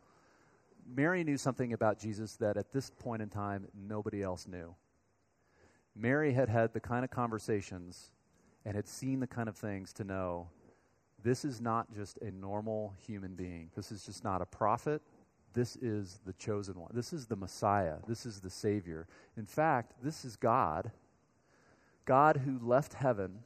Mary 0.94 1.22
knew 1.22 1.36
something 1.36 1.72
about 1.72 1.98
Jesus 1.98 2.34
that 2.36 2.56
at 2.56 2.72
this 2.72 2.90
point 2.90 3.22
in 3.22 3.28
time 3.28 3.68
nobody 3.74 4.22
else 4.22 4.48
knew. 4.48 4.74
Mary 5.94 6.32
had 6.32 6.48
had 6.48 6.72
the 6.72 6.80
kind 6.80 7.04
of 7.04 7.10
conversations 7.10 8.10
and 8.64 8.74
had 8.74 8.88
seen 8.88 9.20
the 9.20 9.26
kind 9.26 9.48
of 9.48 9.56
things 9.56 9.92
to 9.92 10.04
know 10.04 10.48
this 11.22 11.44
is 11.44 11.60
not 11.60 11.94
just 11.94 12.18
a 12.18 12.30
normal 12.30 12.94
human 13.06 13.34
being. 13.34 13.70
This 13.76 13.92
is 13.92 14.04
just 14.04 14.24
not 14.24 14.42
a 14.42 14.46
prophet 14.46 15.02
this 15.52 15.76
is 15.76 16.20
the 16.24 16.32
chosen 16.34 16.78
one. 16.78 16.90
This 16.94 17.12
is 17.12 17.26
the 17.26 17.36
Messiah. 17.36 17.96
This 18.06 18.24
is 18.24 18.40
the 18.40 18.50
Savior. 18.50 19.06
In 19.36 19.46
fact, 19.46 19.94
this 20.02 20.24
is 20.24 20.36
God. 20.36 20.92
God 22.04 22.38
who 22.38 22.58
left 22.62 22.94
heaven 22.94 23.40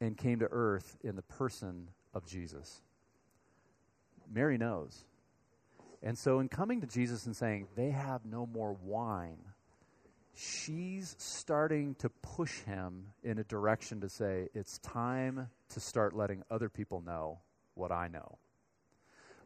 and 0.00 0.16
came 0.16 0.38
to 0.40 0.48
earth 0.50 0.96
in 1.02 1.16
the 1.16 1.22
person 1.22 1.88
of 2.14 2.26
Jesus. 2.26 2.82
Mary 4.32 4.58
knows. 4.58 5.04
And 6.02 6.16
so, 6.16 6.40
in 6.40 6.48
coming 6.48 6.80
to 6.80 6.86
Jesus 6.86 7.26
and 7.26 7.36
saying, 7.36 7.68
they 7.76 7.90
have 7.90 8.24
no 8.24 8.46
more 8.46 8.76
wine, 8.82 9.38
she's 10.34 11.14
starting 11.18 11.94
to 11.96 12.08
push 12.08 12.60
him 12.60 13.08
in 13.22 13.38
a 13.38 13.44
direction 13.44 14.00
to 14.00 14.08
say, 14.08 14.48
it's 14.54 14.78
time 14.78 15.48
to 15.70 15.80
start 15.80 16.14
letting 16.14 16.42
other 16.50 16.70
people 16.70 17.02
know 17.02 17.40
what 17.74 17.92
I 17.92 18.08
know. 18.08 18.38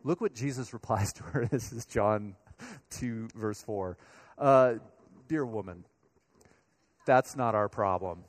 Look 0.04 0.20
what 0.20 0.34
Jesus 0.34 0.72
replies 0.72 1.12
to 1.14 1.22
her. 1.24 1.46
This 1.46 1.72
is 1.72 1.86
John 1.86 2.36
2, 2.90 3.28
verse 3.34 3.62
4. 3.62 3.98
Uh, 4.38 4.74
Dear 5.26 5.46
woman, 5.46 5.84
that's 7.06 7.34
not 7.34 7.54
our 7.54 7.70
problem. 7.70 8.24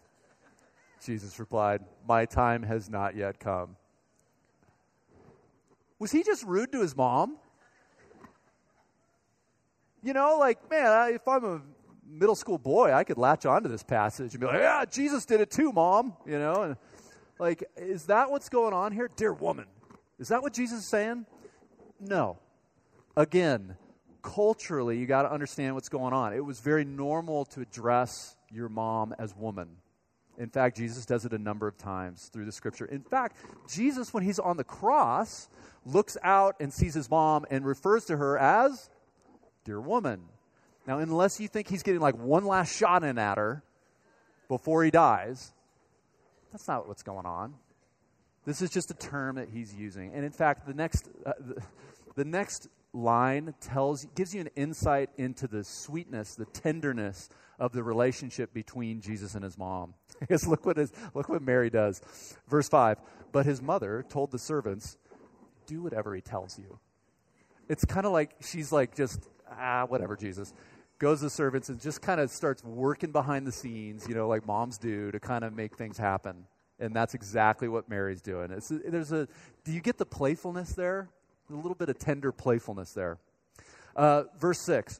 Jesus 1.06 1.40
replied, 1.40 1.82
My 2.08 2.26
time 2.26 2.64
has 2.64 2.90
not 2.90 3.16
yet 3.16 3.40
come. 3.40 3.76
Was 6.00 6.12
he 6.12 6.24
just 6.24 6.44
rude 6.44 6.72
to 6.74 6.82
his 6.82 6.96
mom? 6.96 7.38
You 10.04 10.14
know, 10.14 10.38
like, 10.38 10.70
man, 10.70 11.14
if 11.14 11.28
I'm 11.28 11.44
a 11.44 11.62
middle 12.08 12.36
school 12.36 12.58
boy, 12.58 12.94
I 12.94 13.04
could 13.04 13.18
latch 13.18 13.46
onto 13.46 13.70
this 13.70 13.84
passage 13.84 14.34
and 14.34 14.42
be 14.42 14.48
like, 14.48 14.60
yeah, 14.60 14.86
Jesus 14.86 15.26
did 15.26 15.42
it 15.42 15.50
too, 15.50 15.72
mom. 15.72 16.14
You 16.26 16.38
know, 16.38 16.62
and 16.64 16.78
like, 17.40 17.64
is 17.76 18.06
that 18.06 18.30
what's 18.30 18.50
going 18.50 18.74
on 18.74 18.92
here? 18.92 19.10
Dear 19.16 19.34
woman, 19.34 19.66
is 20.20 20.28
that 20.28 20.42
what 20.42 20.54
Jesus 20.54 20.80
is 20.80 20.90
saying? 20.90 21.26
No. 22.00 22.38
Again, 23.18 23.78
culturally, 24.22 24.98
you 24.98 25.06
got 25.06 25.24
to 25.24 25.32
understand 25.32 25.76
what's 25.76 25.90
going 25.90 26.14
on. 26.14 26.34
It 26.34 26.44
was 26.44 26.60
very 26.60 26.86
normal 26.86 27.46
to 27.46 27.62
address 27.62 28.36
your 28.52 28.70
mom 28.70 29.16
as 29.18 29.36
woman. 29.36 29.70
In 30.38 30.50
fact, 30.50 30.77
Jesus 30.77 31.06
does 31.06 31.25
it 31.25 31.34
a 31.34 31.38
number 31.38 31.68
of 31.68 31.77
times 31.77 32.30
through 32.32 32.46
the 32.46 32.51
scripture. 32.51 32.86
In 32.86 33.01
fact, 33.01 33.38
Jesus, 33.70 34.13
when 34.13 34.24
he's 34.24 34.39
on 34.39 34.58
the 34.58 34.63
cross, 34.63 35.50
looks 35.86 36.18
out 36.24 36.56
and 36.60 36.74
sees 36.74 36.94
his 36.94 37.10
mom 37.10 37.46
and 37.50 37.65
refers 37.65 38.06
to 38.06 38.18
her 38.18 38.38
as 38.38 38.89
dear 39.63 39.80
woman. 39.80 40.22
Now, 40.88 41.00
unless 41.00 41.39
you 41.39 41.48
think 41.48 41.68
he's 41.70 41.84
getting 41.84 42.01
like 42.01 42.18
one 42.18 42.46
last 42.46 42.75
shot 42.75 43.04
in 43.04 43.18
at 43.18 43.38
her 43.38 43.63
before 44.48 44.84
he 44.84 44.92
dies, 44.92 45.54
that's 46.51 46.68
not 46.68 46.88
what's 46.88 47.04
going 47.04 47.25
on. 47.25 47.56
This 48.46 48.62
is 48.62 48.70
just 48.70 48.92
a 48.92 48.94
term 48.94 49.38
that 49.38 49.50
he's 49.50 49.74
using. 49.74 50.13
And 50.13 50.24
in 50.24 50.32
fact, 50.32 50.68
the 50.68 50.74
next, 50.74 51.10
uh, 51.25 51.34
the, 51.39 51.62
the 52.15 52.25
next 52.25 52.68
line 52.94 53.54
tells 53.60 54.06
gives 54.15 54.34
you 54.34 54.42
an 54.42 54.50
insight 54.56 55.10
into 55.18 55.48
the 55.48 55.63
sweetness, 55.63 56.36
the 56.36 56.46
tenderness 56.46 57.30
of 57.60 57.74
the 57.74 57.84
relationship 57.84 58.54
between 58.54 59.01
Jesus 59.01 59.36
and 59.36 59.44
his 59.44 59.58
mom. 59.58 59.94
Because 60.20 60.48
look 60.48 60.66
what 60.66 60.78
is 60.78 60.92
look 61.14 61.30
what 61.30 61.42
Mary 61.42 61.70
does. 61.70 62.02
Verse 62.48 62.70
5. 62.70 63.00
But 63.32 63.46
his 63.46 63.62
mother 63.62 64.06
told 64.08 64.32
the 64.32 64.40
servants, 64.40 64.98
"Do 65.66 65.82
whatever 65.84 66.16
he 66.16 66.22
tells 66.22 66.58
you." 66.58 66.80
It's 67.68 67.84
kind 67.84 68.06
of 68.06 68.12
like 68.12 68.36
she's 68.42 68.72
like 68.72 68.96
just 68.96 69.28
ah, 69.52 69.86
whatever, 69.88 70.16
Jesus. 70.16 70.54
Goes 70.98 71.20
to 71.20 71.26
the 71.26 71.30
servants 71.30 71.70
and 71.70 71.80
just 71.80 72.02
kind 72.02 72.22
of 72.22 72.30
starts 72.32 72.64
working 72.64 73.12
behind 73.12 73.46
the 73.46 73.52
scenes, 73.52 74.08
you 74.08 74.16
know, 74.16 74.28
like 74.28 74.46
moms 74.46 74.78
do 74.78 75.12
to 75.12 75.20
kind 75.20 75.44
of 75.44 75.54
make 75.54 75.76
things 75.76 75.98
happen. 75.98 76.46
And 76.80 76.96
that's 76.96 77.14
exactly 77.14 77.68
what 77.68 77.90
Mary's 77.90 78.22
doing. 78.22 78.52
It's, 78.52 78.70
there's 78.70 79.12
a, 79.12 79.28
do 79.64 79.72
you 79.72 79.82
get 79.82 79.98
the 79.98 80.06
playfulness 80.06 80.74
there? 80.74 81.10
A 81.50 81.54
little 81.54 81.76
bit 81.76 81.90
of 81.90 82.00
tender 82.00 82.32
playfulness 82.32 82.94
there. 82.94 83.18
Uh, 83.96 84.24
verse 84.40 84.60
6. 84.60 85.00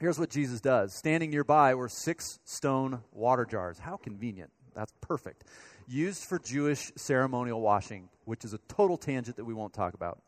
Here's 0.00 0.18
what 0.18 0.30
Jesus 0.30 0.62
does. 0.62 0.94
Standing 0.94 1.30
nearby 1.30 1.74
were 1.74 1.88
six 1.88 2.38
stone 2.44 3.02
water 3.12 3.44
jars. 3.44 3.78
How 3.78 3.98
convenient. 3.98 4.50
That's 4.74 4.94
perfect. 5.02 5.44
Used 5.86 6.24
for 6.24 6.38
Jewish 6.38 6.90
ceremonial 6.96 7.60
washing, 7.60 8.08
which 8.24 8.46
is 8.46 8.54
a 8.54 8.58
total 8.66 8.96
tangent 8.96 9.36
that 9.36 9.44
we 9.44 9.52
won't 9.52 9.74
talk 9.74 9.92
about. 9.92 10.18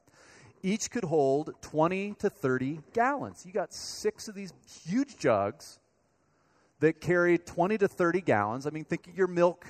Each 0.63 0.91
could 0.91 1.05
hold 1.05 1.55
20 1.63 2.15
to 2.19 2.29
30 2.29 2.81
gallons. 2.93 3.47
You 3.47 3.53
got 3.53 3.73
six 3.73 4.29
of 4.29 4.35
these 4.35 4.53
huge 4.85 5.17
jugs 5.17 5.79
that 6.81 7.01
carry 7.01 7.39
20 7.39 7.79
to 7.79 7.89
30 7.89 8.21
gallons. 8.21 8.67
I 8.67 8.71
mean, 8.71 8.85
think 8.85 9.07
of 9.07 9.17
your 9.17 9.27
milk 9.27 9.65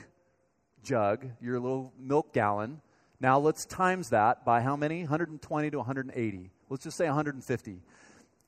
jug, 0.82 1.26
your 1.40 1.60
little 1.60 1.92
milk 1.96 2.32
gallon. 2.32 2.80
Now 3.20 3.38
let's 3.38 3.64
times 3.66 4.08
that 4.08 4.44
by 4.44 4.62
how 4.62 4.74
many? 4.74 5.02
120 5.02 5.70
to 5.70 5.76
180. 5.78 6.50
Let's 6.68 6.82
just 6.82 6.96
say 6.96 7.06
150. 7.06 7.82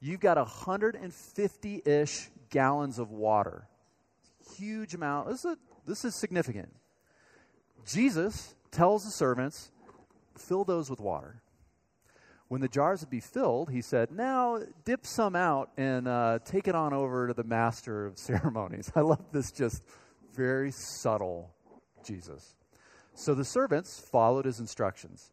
You've 0.04 0.20
got 0.20 0.36
150 0.36 1.82
ish 1.86 2.28
gallons 2.50 2.98
of 2.98 3.10
water. 3.10 3.66
Huge 4.58 4.92
amount. 4.92 5.30
This 5.30 5.46
is, 5.46 5.56
this 5.86 6.04
is 6.04 6.14
significant. 6.14 6.68
Jesus 7.86 8.54
tells 8.70 9.02
the 9.02 9.10
servants, 9.10 9.70
fill 10.36 10.62
those 10.64 10.90
with 10.90 11.00
water. 11.00 11.40
When 12.48 12.60
the 12.60 12.68
jars 12.68 13.00
would 13.00 13.08
be 13.08 13.20
filled, 13.20 13.70
he 13.70 13.80
said, 13.80 14.10
Now 14.10 14.60
dip 14.84 15.06
some 15.06 15.34
out 15.34 15.70
and 15.78 16.06
uh, 16.06 16.40
take 16.44 16.68
it 16.68 16.74
on 16.74 16.92
over 16.92 17.28
to 17.28 17.32
the 17.32 17.42
master 17.42 18.04
of 18.04 18.18
ceremonies. 18.18 18.92
I 18.94 19.00
love 19.00 19.24
this 19.32 19.50
just 19.52 19.82
very 20.34 20.70
subtle 20.70 21.54
Jesus. 22.04 22.56
So 23.14 23.34
the 23.34 23.46
servants 23.46 24.00
followed 24.00 24.44
his 24.44 24.60
instructions. 24.60 25.30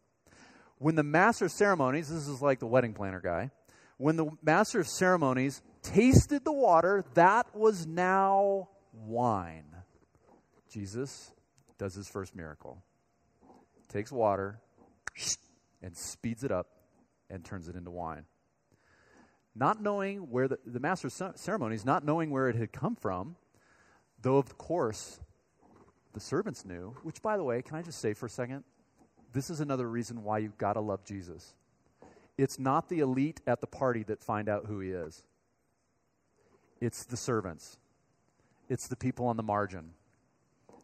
When 0.78 0.94
the 0.94 1.02
master 1.02 1.44
of 1.44 1.52
ceremonies, 1.52 2.08
this 2.08 2.26
is 2.26 2.40
like 2.40 2.58
the 2.58 2.66
wedding 2.66 2.94
planner 2.94 3.20
guy, 3.20 3.50
when 3.98 4.16
the 4.16 4.30
master 4.42 4.80
of 4.80 4.88
ceremonies 4.88 5.62
tasted 5.82 6.44
the 6.44 6.52
water, 6.52 7.04
that 7.14 7.54
was 7.54 7.86
now 7.86 8.68
wine. 8.92 9.66
Jesus 10.70 11.32
does 11.78 11.94
his 11.94 12.08
first 12.08 12.34
miracle. 12.34 12.82
Takes 13.88 14.10
water 14.10 14.60
and 15.82 15.96
speeds 15.96 16.44
it 16.44 16.50
up 16.50 16.68
and 17.28 17.44
turns 17.44 17.68
it 17.68 17.76
into 17.76 17.90
wine. 17.90 18.24
Not 19.54 19.82
knowing 19.82 20.30
where 20.30 20.48
the, 20.48 20.58
the 20.64 20.80
master 20.80 21.08
of 21.08 21.38
ceremonies, 21.38 21.84
not 21.84 22.04
knowing 22.04 22.30
where 22.30 22.48
it 22.48 22.56
had 22.56 22.72
come 22.72 22.96
from, 22.96 23.36
though 24.22 24.38
of 24.38 24.56
course 24.56 25.20
the 26.14 26.20
servants 26.20 26.64
knew, 26.64 26.94
which, 27.02 27.20
by 27.20 27.36
the 27.36 27.44
way, 27.44 27.60
can 27.62 27.76
I 27.76 27.82
just 27.82 28.00
say 28.00 28.14
for 28.14 28.26
a 28.26 28.30
second? 28.30 28.64
This 29.32 29.50
is 29.50 29.60
another 29.60 29.88
reason 29.88 30.22
why 30.22 30.38
you've 30.38 30.58
got 30.58 30.74
to 30.74 30.80
love 30.80 31.04
Jesus. 31.04 31.54
It's 32.38 32.58
not 32.58 32.88
the 32.88 33.00
elite 33.00 33.40
at 33.46 33.60
the 33.60 33.66
party 33.66 34.02
that 34.04 34.20
find 34.22 34.48
out 34.48 34.66
who 34.66 34.80
he 34.80 34.90
is, 34.90 35.22
it's 36.80 37.04
the 37.04 37.16
servants, 37.16 37.78
it's 38.68 38.88
the 38.88 38.96
people 38.96 39.26
on 39.26 39.36
the 39.36 39.42
margin, 39.42 39.90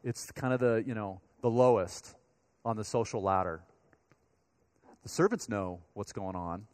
it's 0.04 0.30
kind 0.32 0.52
of 0.52 0.60
the, 0.60 0.84
you 0.86 0.94
know, 0.94 1.20
the 1.40 1.50
lowest 1.50 2.14
on 2.64 2.76
the 2.76 2.84
social 2.84 3.22
ladder. 3.22 3.62
The 5.02 5.08
servants 5.08 5.48
know 5.48 5.80
what's 5.94 6.12
going 6.12 6.36
on, 6.36 6.66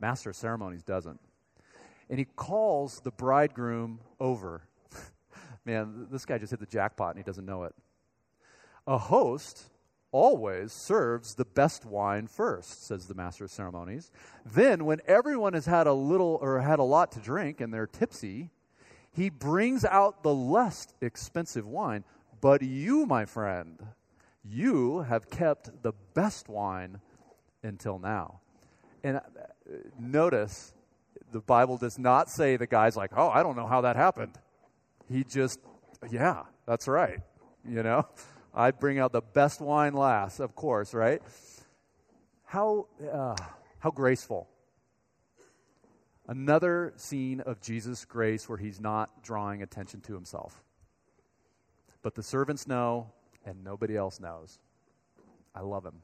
master 0.00 0.30
of 0.30 0.36
ceremonies 0.36 0.82
doesn't. 0.82 1.20
And 2.08 2.18
he 2.18 2.24
calls 2.24 3.00
the 3.00 3.10
bridegroom 3.10 4.00
over. 4.20 4.62
Man, 5.64 6.06
this 6.10 6.24
guy 6.24 6.38
just 6.38 6.50
hit 6.50 6.60
the 6.60 6.66
jackpot 6.66 7.10
and 7.10 7.18
he 7.18 7.22
doesn't 7.22 7.46
know 7.46 7.64
it. 7.64 7.74
A 8.86 8.98
host 8.98 9.70
always 10.12 10.72
serves 10.72 11.34
the 11.34 11.44
best 11.44 11.84
wine 11.84 12.26
first, 12.26 12.86
says 12.86 13.06
the 13.06 13.14
master 13.14 13.44
of 13.44 13.50
ceremonies. 13.50 14.10
Then, 14.44 14.84
when 14.84 15.00
everyone 15.06 15.54
has 15.54 15.66
had 15.66 15.86
a 15.86 15.92
little 15.92 16.38
or 16.40 16.60
had 16.60 16.78
a 16.78 16.84
lot 16.84 17.10
to 17.12 17.18
drink 17.20 17.60
and 17.60 17.72
they're 17.72 17.86
tipsy, 17.86 18.50
he 19.10 19.30
brings 19.30 19.84
out 19.84 20.22
the 20.22 20.34
less 20.34 20.86
expensive 21.00 21.66
wine. 21.66 22.04
But 22.40 22.62
you, 22.62 23.06
my 23.06 23.24
friend, 23.24 23.78
you 24.44 25.00
have 25.00 25.30
kept 25.30 25.82
the 25.82 25.92
best 26.14 26.48
wine 26.48 27.00
until 27.62 27.98
now. 27.98 28.40
And 29.04 29.16
uh, 29.16 29.20
notice 29.98 30.74
the 31.32 31.40
Bible 31.40 31.76
does 31.76 31.98
not 31.98 32.28
say 32.30 32.56
the 32.56 32.66
guy's 32.66 32.96
like, 32.96 33.10
oh, 33.16 33.28
I 33.28 33.42
don't 33.42 33.56
know 33.56 33.66
how 33.66 33.80
that 33.82 33.96
happened. 33.96 34.32
He 35.10 35.24
just, 35.24 35.58
yeah, 36.10 36.42
that's 36.66 36.88
right. 36.88 37.20
You 37.68 37.82
know? 37.82 38.06
I 38.54 38.70
bring 38.70 38.98
out 38.98 39.12
the 39.12 39.22
best 39.22 39.60
wine 39.60 39.94
last, 39.94 40.38
of 40.38 40.54
course, 40.54 40.92
right? 40.92 41.22
How, 42.44 42.86
uh, 43.10 43.36
how 43.78 43.90
graceful. 43.90 44.48
Another 46.28 46.92
scene 46.96 47.40
of 47.40 47.60
Jesus' 47.60 48.04
grace 48.04 48.48
where 48.48 48.58
he's 48.58 48.80
not 48.80 49.22
drawing 49.22 49.62
attention 49.62 50.02
to 50.02 50.14
himself. 50.14 50.62
But 52.02 52.14
the 52.14 52.22
servants 52.22 52.66
know, 52.66 53.10
and 53.46 53.64
nobody 53.64 53.96
else 53.96 54.20
knows. 54.20 54.58
I 55.54 55.60
love 55.60 55.86
him. 55.86 56.02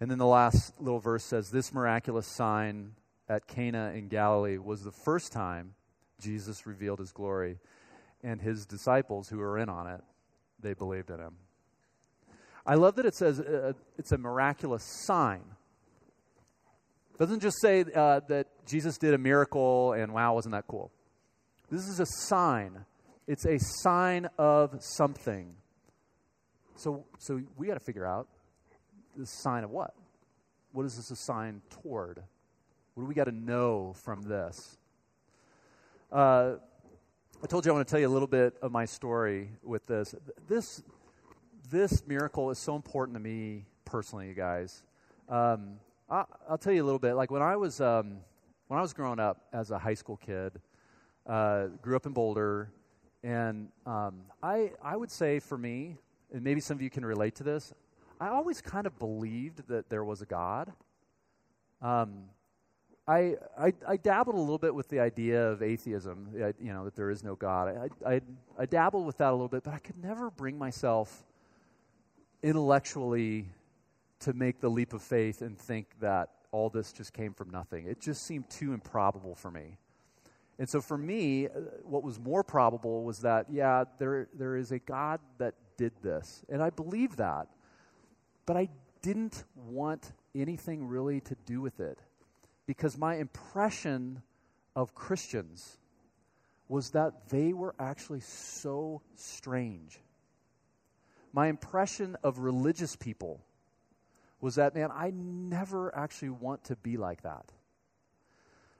And 0.00 0.10
then 0.10 0.18
the 0.18 0.26
last 0.26 0.80
little 0.80 1.00
verse 1.00 1.24
says 1.24 1.50
this 1.50 1.72
miraculous 1.72 2.26
sign 2.26 2.92
at 3.28 3.46
Cana 3.46 3.92
in 3.94 4.08
Galilee 4.08 4.58
was 4.58 4.84
the 4.84 4.92
first 4.92 5.32
time 5.32 5.74
Jesus 6.20 6.66
revealed 6.66 6.98
his 6.98 7.12
glory, 7.12 7.58
and 8.22 8.40
his 8.42 8.66
disciples 8.66 9.30
who 9.30 9.38
were 9.38 9.58
in 9.58 9.70
on 9.70 9.86
it 9.86 10.02
they 10.62 10.74
believed 10.74 11.10
in 11.10 11.20
him. 11.20 11.36
I 12.66 12.74
love 12.74 12.96
that 12.96 13.06
it 13.06 13.14
says 13.14 13.40
uh, 13.40 13.72
it's 13.98 14.12
a 14.12 14.18
miraculous 14.18 14.84
sign. 15.06 15.42
It 17.14 17.18
doesn't 17.18 17.40
just 17.40 17.60
say 17.60 17.84
uh, 17.94 18.20
that 18.28 18.46
Jesus 18.66 18.98
did 18.98 19.14
a 19.14 19.18
miracle 19.18 19.92
and 19.92 20.12
wow, 20.12 20.34
wasn't 20.34 20.52
that 20.52 20.66
cool? 20.68 20.90
This 21.70 21.86
is 21.88 22.00
a 22.00 22.06
sign. 22.06 22.84
It's 23.26 23.46
a 23.46 23.58
sign 23.58 24.28
of 24.38 24.76
something. 24.80 25.54
So, 26.76 27.04
so 27.18 27.40
we 27.56 27.66
got 27.66 27.74
to 27.74 27.84
figure 27.84 28.06
out 28.06 28.26
the 29.16 29.26
sign 29.26 29.64
of 29.64 29.70
what? 29.70 29.94
What 30.72 30.86
is 30.86 30.96
this 30.96 31.10
a 31.10 31.16
sign 31.16 31.62
toward? 31.70 32.22
What 32.94 33.04
do 33.04 33.06
we 33.06 33.14
got 33.14 33.24
to 33.24 33.32
know 33.32 33.94
from 34.04 34.22
this? 34.22 34.78
Uh, 36.10 36.54
I 37.42 37.46
told 37.46 37.64
you 37.64 37.72
I 37.72 37.74
want 37.74 37.88
to 37.88 37.90
tell 37.90 37.98
you 37.98 38.06
a 38.06 38.10
little 38.10 38.28
bit 38.28 38.54
of 38.60 38.70
my 38.70 38.84
story 38.84 39.48
with 39.62 39.86
this. 39.86 40.14
This, 40.46 40.82
this 41.70 42.06
miracle 42.06 42.50
is 42.50 42.58
so 42.58 42.76
important 42.76 43.16
to 43.16 43.20
me 43.20 43.64
personally, 43.86 44.28
you 44.28 44.34
guys. 44.34 44.82
Um, 45.26 45.80
I, 46.10 46.24
will 46.50 46.58
tell 46.58 46.74
you 46.74 46.82
a 46.82 46.84
little 46.84 46.98
bit. 46.98 47.14
Like 47.14 47.30
when 47.30 47.40
I 47.40 47.56
was 47.56 47.80
um, 47.80 48.18
when 48.68 48.76
I 48.76 48.82
was 48.82 48.92
growing 48.92 49.18
up 49.18 49.40
as 49.54 49.70
a 49.70 49.78
high 49.78 49.94
school 49.94 50.18
kid, 50.18 50.52
uh, 51.26 51.68
grew 51.80 51.96
up 51.96 52.04
in 52.04 52.12
Boulder, 52.12 52.68
and 53.24 53.68
um, 53.86 54.20
I 54.42 54.72
I 54.84 54.94
would 54.98 55.10
say 55.10 55.40
for 55.40 55.56
me, 55.56 55.96
and 56.34 56.44
maybe 56.44 56.60
some 56.60 56.76
of 56.76 56.82
you 56.82 56.90
can 56.90 57.06
relate 57.06 57.36
to 57.36 57.42
this. 57.42 57.72
I 58.20 58.28
always 58.28 58.60
kind 58.60 58.86
of 58.86 58.98
believed 58.98 59.66
that 59.68 59.88
there 59.88 60.04
was 60.04 60.20
a 60.20 60.26
God. 60.26 60.74
Um, 61.80 62.24
I, 63.10 63.34
I, 63.58 63.72
I, 63.88 63.96
dabbled 63.96 64.36
a 64.36 64.38
little 64.38 64.58
bit 64.58 64.72
with 64.72 64.88
the 64.88 65.00
idea 65.00 65.48
of 65.48 65.64
atheism, 65.64 66.28
you 66.60 66.72
know, 66.72 66.84
that 66.84 66.94
there 66.94 67.10
is 67.10 67.24
no 67.24 67.34
God. 67.34 67.90
I, 68.06 68.08
I, 68.08 68.20
I 68.56 68.66
dabbled 68.66 69.04
with 69.04 69.18
that 69.18 69.30
a 69.30 69.32
little 69.32 69.48
bit, 69.48 69.64
but 69.64 69.74
I 69.74 69.78
could 69.78 70.00
never 70.00 70.30
bring 70.30 70.56
myself 70.56 71.24
intellectually 72.40 73.48
to 74.20 74.32
make 74.32 74.60
the 74.60 74.68
leap 74.68 74.92
of 74.92 75.02
faith 75.02 75.42
and 75.42 75.58
think 75.58 75.88
that 76.00 76.30
all 76.52 76.70
this 76.70 76.92
just 76.92 77.12
came 77.12 77.34
from 77.34 77.50
nothing. 77.50 77.86
It 77.86 78.00
just 78.00 78.24
seemed 78.24 78.48
too 78.48 78.72
improbable 78.72 79.34
for 79.34 79.50
me. 79.50 79.78
And 80.60 80.68
so 80.68 80.80
for 80.80 80.96
me, 80.96 81.46
uh, 81.46 81.50
what 81.82 82.04
was 82.04 82.20
more 82.20 82.44
probable 82.44 83.02
was 83.02 83.18
that, 83.22 83.46
yeah, 83.50 83.86
there, 83.98 84.28
there 84.34 84.56
is 84.56 84.70
a 84.70 84.78
God 84.78 85.18
that 85.38 85.54
did 85.76 85.92
this. 86.00 86.44
And 86.48 86.62
I 86.62 86.70
believe 86.70 87.16
that. 87.16 87.48
But 88.46 88.56
I 88.56 88.68
didn't 89.02 89.42
want 89.56 90.12
anything 90.32 90.86
really 90.86 91.20
to 91.22 91.34
do 91.44 91.60
with 91.60 91.80
it 91.80 91.98
because 92.70 92.96
my 92.96 93.16
impression 93.16 94.22
of 94.76 94.94
Christians 94.94 95.76
was 96.68 96.90
that 96.90 97.28
they 97.28 97.52
were 97.52 97.74
actually 97.80 98.20
so 98.20 99.02
strange. 99.16 99.98
My 101.32 101.48
impression 101.48 102.16
of 102.22 102.38
religious 102.38 102.94
people 102.94 103.44
was 104.40 104.54
that, 104.54 104.76
man, 104.76 104.90
I 104.94 105.10
never 105.12 105.92
actually 105.96 106.28
want 106.28 106.62
to 106.66 106.76
be 106.76 106.96
like 106.96 107.22
that. 107.22 107.50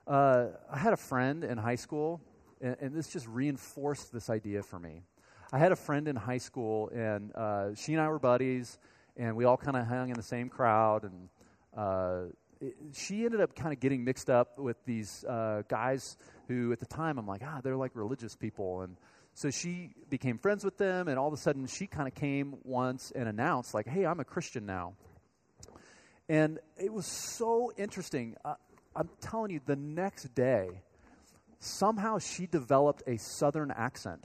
Uh, 0.06 0.50
I 0.70 0.78
had 0.78 0.92
a 0.92 0.96
friend 0.96 1.42
in 1.42 1.58
high 1.58 1.74
school, 1.74 2.20
and, 2.60 2.76
and, 2.80 2.94
this 2.94 3.08
just 3.08 3.26
reinforced 3.26 4.12
this 4.12 4.30
idea 4.30 4.62
for 4.62 4.78
me. 4.78 5.02
I 5.50 5.58
had 5.58 5.72
a 5.72 5.76
friend 5.76 6.06
in 6.06 6.14
high 6.14 6.38
school, 6.38 6.90
and 6.90 7.34
uh, 7.34 7.74
she 7.74 7.94
and 7.94 8.00
I 8.00 8.06
were 8.06 8.20
buddies, 8.20 8.78
and 9.16 9.34
we 9.34 9.46
all 9.46 9.56
kind 9.56 9.76
of 9.76 9.84
hung 9.88 10.10
in 10.10 10.14
the 10.14 10.22
same 10.22 10.48
crowd. 10.48 11.02
And 11.02 11.28
uh, 11.76 12.20
she 12.92 13.24
ended 13.24 13.40
up 13.40 13.54
kind 13.54 13.72
of 13.72 13.80
getting 13.80 14.04
mixed 14.04 14.28
up 14.28 14.58
with 14.58 14.76
these 14.84 15.24
uh, 15.24 15.62
guys 15.68 16.16
who, 16.48 16.72
at 16.72 16.78
the 16.78 16.86
time, 16.86 17.18
I'm 17.18 17.26
like, 17.26 17.42
ah, 17.44 17.60
they're 17.62 17.76
like 17.76 17.92
religious 17.94 18.36
people. 18.36 18.82
And 18.82 18.96
so 19.34 19.50
she 19.50 19.94
became 20.10 20.38
friends 20.38 20.64
with 20.64 20.76
them, 20.76 21.08
and 21.08 21.18
all 21.18 21.28
of 21.28 21.34
a 21.34 21.38
sudden, 21.38 21.66
she 21.66 21.86
kind 21.86 22.06
of 22.06 22.14
came 22.14 22.56
once 22.64 23.12
and 23.14 23.28
announced, 23.28 23.72
like, 23.72 23.86
hey, 23.86 24.04
I'm 24.04 24.20
a 24.20 24.24
Christian 24.24 24.66
now. 24.66 24.94
And 26.28 26.58
it 26.76 26.92
was 26.92 27.06
so 27.06 27.72
interesting. 27.76 28.36
Uh, 28.44 28.54
I'm 28.94 29.08
telling 29.20 29.50
you, 29.50 29.60
the 29.64 29.76
next 29.76 30.34
day, 30.34 30.82
somehow 31.60 32.18
she 32.18 32.46
developed 32.46 33.02
a 33.06 33.16
southern 33.18 33.70
accent. 33.70 34.24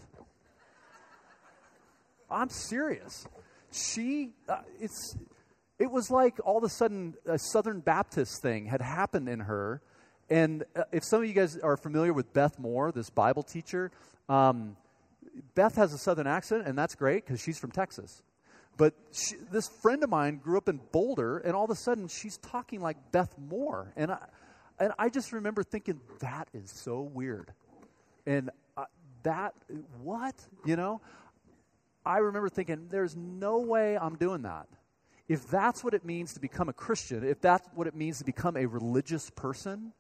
I'm 2.30 2.50
serious. 2.50 3.28
She, 3.72 4.32
uh, 4.50 4.62
it's, 4.80 5.16
it 5.80 5.92
was 5.92 6.10
like 6.10 6.40
all 6.46 6.58
of 6.58 6.64
a 6.64 6.70
sudden 6.70 7.16
a 7.26 7.38
Southern 7.38 7.80
Baptist 7.80 8.42
thing 8.42 8.66
had 8.66 8.82
happened 8.82 9.28
in 9.28 9.42
her. 9.42 9.82
And 10.30 10.64
uh, 10.76 10.84
if 10.92 11.04
some 11.04 11.22
of 11.22 11.28
you 11.28 11.34
guys 11.34 11.58
are 11.58 11.78
familiar 11.78 12.14
with 12.14 12.34
Beth 12.34 12.58
Moore, 12.58 12.92
this 12.92 13.10
Bible 13.10 13.44
teacher, 13.44 13.92
um, 14.30 14.78
Beth 15.54 15.76
has 15.76 15.94
a 15.94 15.98
Southern 15.98 16.28
accent, 16.28 16.66
and 16.66 16.78
that's 16.78 16.96
great 16.96 17.26
because 17.26 17.42
she's 17.42 17.58
from 17.58 17.72
Texas. 17.72 18.24
But 18.78 18.94
she, 19.12 19.36
this 19.52 19.70
friend 19.82 20.04
of 20.04 20.10
mine 20.10 20.38
grew 20.38 20.58
up 20.58 20.70
in 20.70 20.80
Boulder, 20.92 21.40
and 21.40 21.56
all 21.56 21.66
of 21.66 21.72
a 21.72 21.76
sudden 21.76 22.08
she's 22.08 22.38
talking 22.38 22.82
like 22.82 22.98
Beth 23.12 23.34
Moore. 23.38 23.94
And 23.96 24.12
I, 24.12 24.18
and 24.80 24.94
I 24.98 25.10
just 25.10 25.32
remember 25.32 25.64
thinking, 25.64 26.00
that 26.20 26.50
is 26.54 26.72
so 26.72 27.02
weird. 27.02 27.54
And 28.26 28.50
uh, 28.76 28.86
that, 29.24 29.54
what? 30.02 30.36
You 30.66 30.76
know? 30.76 31.02
I 32.06 32.20
remember 32.20 32.50
thinking, 32.50 32.88
there's 32.90 33.16
no 33.16 33.60
way 33.60 33.98
I'm 33.98 34.16
doing 34.16 34.44
that. 34.44 34.68
If 35.28 35.48
that's 35.48 35.84
what 35.84 35.94
it 35.94 36.06
means 36.06 36.34
to 36.34 36.40
become 36.40 36.70
a 36.70 36.74
Christian, 36.74 37.24
if 37.24 37.42
that's 37.42 37.68
what 37.74 37.88
it 37.88 37.96
means 37.96 38.20
to 38.20 38.26
become 38.26 38.56
a 38.58 38.66
religious 38.66 39.30
person, 39.32 39.92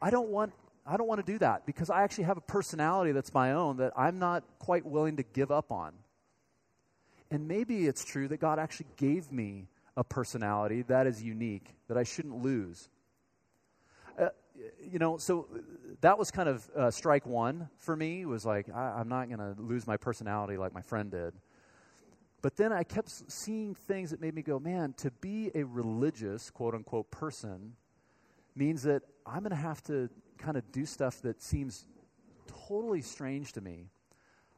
I 0.00 0.10
don't 0.10 0.28
want 0.28 0.52
I 0.84 0.96
don't 0.96 1.06
want 1.06 1.24
to 1.24 1.32
do 1.32 1.38
that 1.38 1.64
because 1.64 1.90
I 1.90 2.02
actually 2.02 2.24
have 2.24 2.36
a 2.36 2.42
personality 2.42 3.12
that's 3.12 3.32
my 3.32 3.52
own 3.52 3.76
that 3.76 3.92
I'm 3.96 4.18
not 4.18 4.42
quite 4.58 4.84
willing 4.84 5.16
to 5.16 5.22
give 5.22 5.52
up 5.52 5.70
on. 5.70 5.92
And 7.30 7.46
maybe 7.46 7.86
it's 7.86 8.04
true 8.04 8.26
that 8.28 8.38
God 8.40 8.58
actually 8.58 8.88
gave 8.96 9.30
me 9.30 9.68
a 9.96 10.02
personality 10.02 10.82
that 10.82 11.06
is 11.06 11.22
unique 11.22 11.76
that 11.86 11.96
I 11.96 12.02
shouldn't 12.02 12.42
lose. 12.42 12.88
Uh, 14.18 14.28
you 14.90 14.98
know, 14.98 15.18
so 15.18 15.46
that 16.00 16.18
was 16.18 16.30
kind 16.30 16.48
of 16.48 16.68
uh, 16.76 16.90
strike 16.90 17.26
one 17.26 17.68
for 17.78 17.96
me. 17.96 18.26
Was 18.26 18.44
like 18.44 18.66
I, 18.68 18.98
I'm 18.98 19.08
not 19.08 19.28
going 19.28 19.38
to 19.38 19.60
lose 19.62 19.86
my 19.86 19.96
personality 19.96 20.56
like 20.56 20.74
my 20.74 20.82
friend 20.82 21.10
did. 21.10 21.32
But 22.42 22.56
then 22.56 22.72
I 22.72 22.82
kept 22.82 23.08
seeing 23.30 23.74
things 23.74 24.10
that 24.10 24.20
made 24.20 24.34
me 24.34 24.42
go, 24.42 24.58
man, 24.58 24.94
to 24.98 25.12
be 25.12 25.52
a 25.54 25.62
religious, 25.62 26.50
quote 26.50 26.74
unquote, 26.74 27.10
person 27.12 27.74
means 28.56 28.82
that 28.82 29.02
I'm 29.24 29.40
going 29.40 29.50
to 29.50 29.56
have 29.56 29.82
to 29.84 30.10
kind 30.38 30.56
of 30.56 30.70
do 30.72 30.84
stuff 30.84 31.22
that 31.22 31.40
seems 31.40 31.86
totally 32.66 33.00
strange 33.00 33.52
to 33.52 33.60
me. 33.60 33.86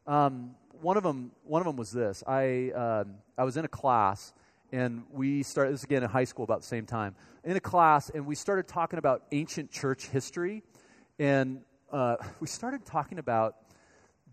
Um, 0.06 0.54
one 0.80 0.96
of 0.96 1.02
them, 1.02 1.32
one 1.44 1.60
of 1.60 1.66
them 1.66 1.76
was 1.76 1.92
this. 1.92 2.24
I, 2.26 2.72
uh, 2.74 3.04
I 3.36 3.44
was 3.44 3.58
in 3.58 3.66
a 3.66 3.68
class, 3.68 4.32
and 4.72 5.04
we 5.12 5.42
started 5.42 5.74
this 5.74 5.84
again 5.84 6.02
in 6.02 6.08
high 6.08 6.24
school 6.24 6.44
about 6.44 6.62
the 6.62 6.66
same 6.66 6.86
time. 6.86 7.14
In 7.44 7.54
a 7.54 7.60
class, 7.60 8.10
and 8.10 8.26
we 8.26 8.34
started 8.34 8.66
talking 8.66 8.98
about 8.98 9.24
ancient 9.30 9.70
church 9.70 10.06
history, 10.06 10.62
and 11.18 11.60
uh, 11.92 12.16
we 12.40 12.46
started 12.46 12.84
talking 12.86 13.18
about 13.18 13.56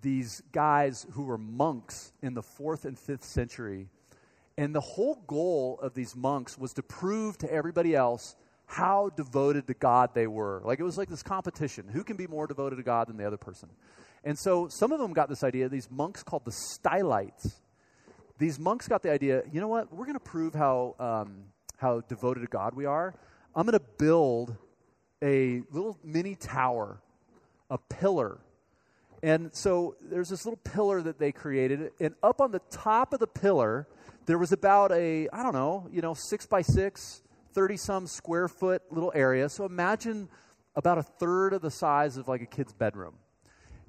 these 0.01 0.41
guys 0.51 1.05
who 1.11 1.23
were 1.23 1.37
monks 1.37 2.11
in 2.21 2.33
the 2.33 2.41
fourth 2.41 2.85
and 2.85 2.97
fifth 2.97 3.23
century. 3.23 3.87
And 4.57 4.75
the 4.75 4.81
whole 4.81 5.15
goal 5.27 5.79
of 5.81 5.93
these 5.93 6.15
monks 6.15 6.57
was 6.57 6.73
to 6.73 6.83
prove 6.83 7.37
to 7.39 7.51
everybody 7.51 7.95
else 7.95 8.35
how 8.65 9.09
devoted 9.15 9.67
to 9.67 9.73
God 9.73 10.11
they 10.13 10.27
were. 10.27 10.61
Like 10.63 10.79
it 10.79 10.83
was 10.83 10.97
like 10.97 11.09
this 11.09 11.23
competition 11.23 11.87
who 11.87 12.03
can 12.03 12.17
be 12.17 12.27
more 12.27 12.47
devoted 12.47 12.77
to 12.77 12.83
God 12.83 13.07
than 13.07 13.17
the 13.17 13.25
other 13.25 13.37
person? 13.37 13.69
And 14.23 14.37
so 14.37 14.67
some 14.67 14.91
of 14.91 14.99
them 14.99 15.13
got 15.13 15.29
this 15.29 15.43
idea, 15.43 15.67
these 15.67 15.89
monks 15.89 16.23
called 16.23 16.45
the 16.45 16.51
Stylites. 16.51 17.61
These 18.37 18.59
monks 18.59 18.87
got 18.87 19.03
the 19.03 19.11
idea, 19.11 19.43
you 19.51 19.61
know 19.61 19.67
what, 19.67 19.93
we're 19.93 20.05
going 20.05 20.17
to 20.17 20.19
prove 20.19 20.53
how, 20.53 20.95
um, 20.99 21.43
how 21.77 22.01
devoted 22.01 22.41
to 22.41 22.47
God 22.47 22.73
we 22.73 22.85
are. 22.85 23.13
I'm 23.55 23.65
going 23.65 23.77
to 23.77 23.85
build 23.97 24.55
a 25.21 25.61
little 25.71 25.97
mini 26.03 26.35
tower, 26.35 27.01
a 27.69 27.77
pillar 27.77 28.39
and 29.23 29.53
so 29.53 29.95
there's 30.01 30.29
this 30.29 30.45
little 30.45 30.59
pillar 30.63 31.01
that 31.01 31.19
they 31.19 31.31
created, 31.31 31.91
and 31.99 32.15
up 32.23 32.41
on 32.41 32.51
the 32.51 32.61
top 32.71 33.13
of 33.13 33.19
the 33.19 33.27
pillar, 33.27 33.87
there 34.25 34.37
was 34.37 34.51
about 34.51 34.91
a, 34.91 35.27
I 35.31 35.43
don't 35.43 35.53
know, 35.53 35.87
you 35.91 36.01
know, 36.01 36.13
six 36.13 36.45
by 36.47 36.63
six, 36.63 37.21
30 37.53 37.77
some 37.77 38.07
square 38.07 38.47
foot 38.47 38.81
little 38.89 39.11
area. 39.13 39.47
So 39.49 39.65
imagine 39.65 40.27
about 40.75 40.97
a 40.97 41.03
third 41.03 41.53
of 41.53 41.61
the 41.61 41.69
size 41.69 42.17
of 42.17 42.27
like 42.27 42.41
a 42.41 42.45
kid's 42.45 42.73
bedroom. 42.73 43.13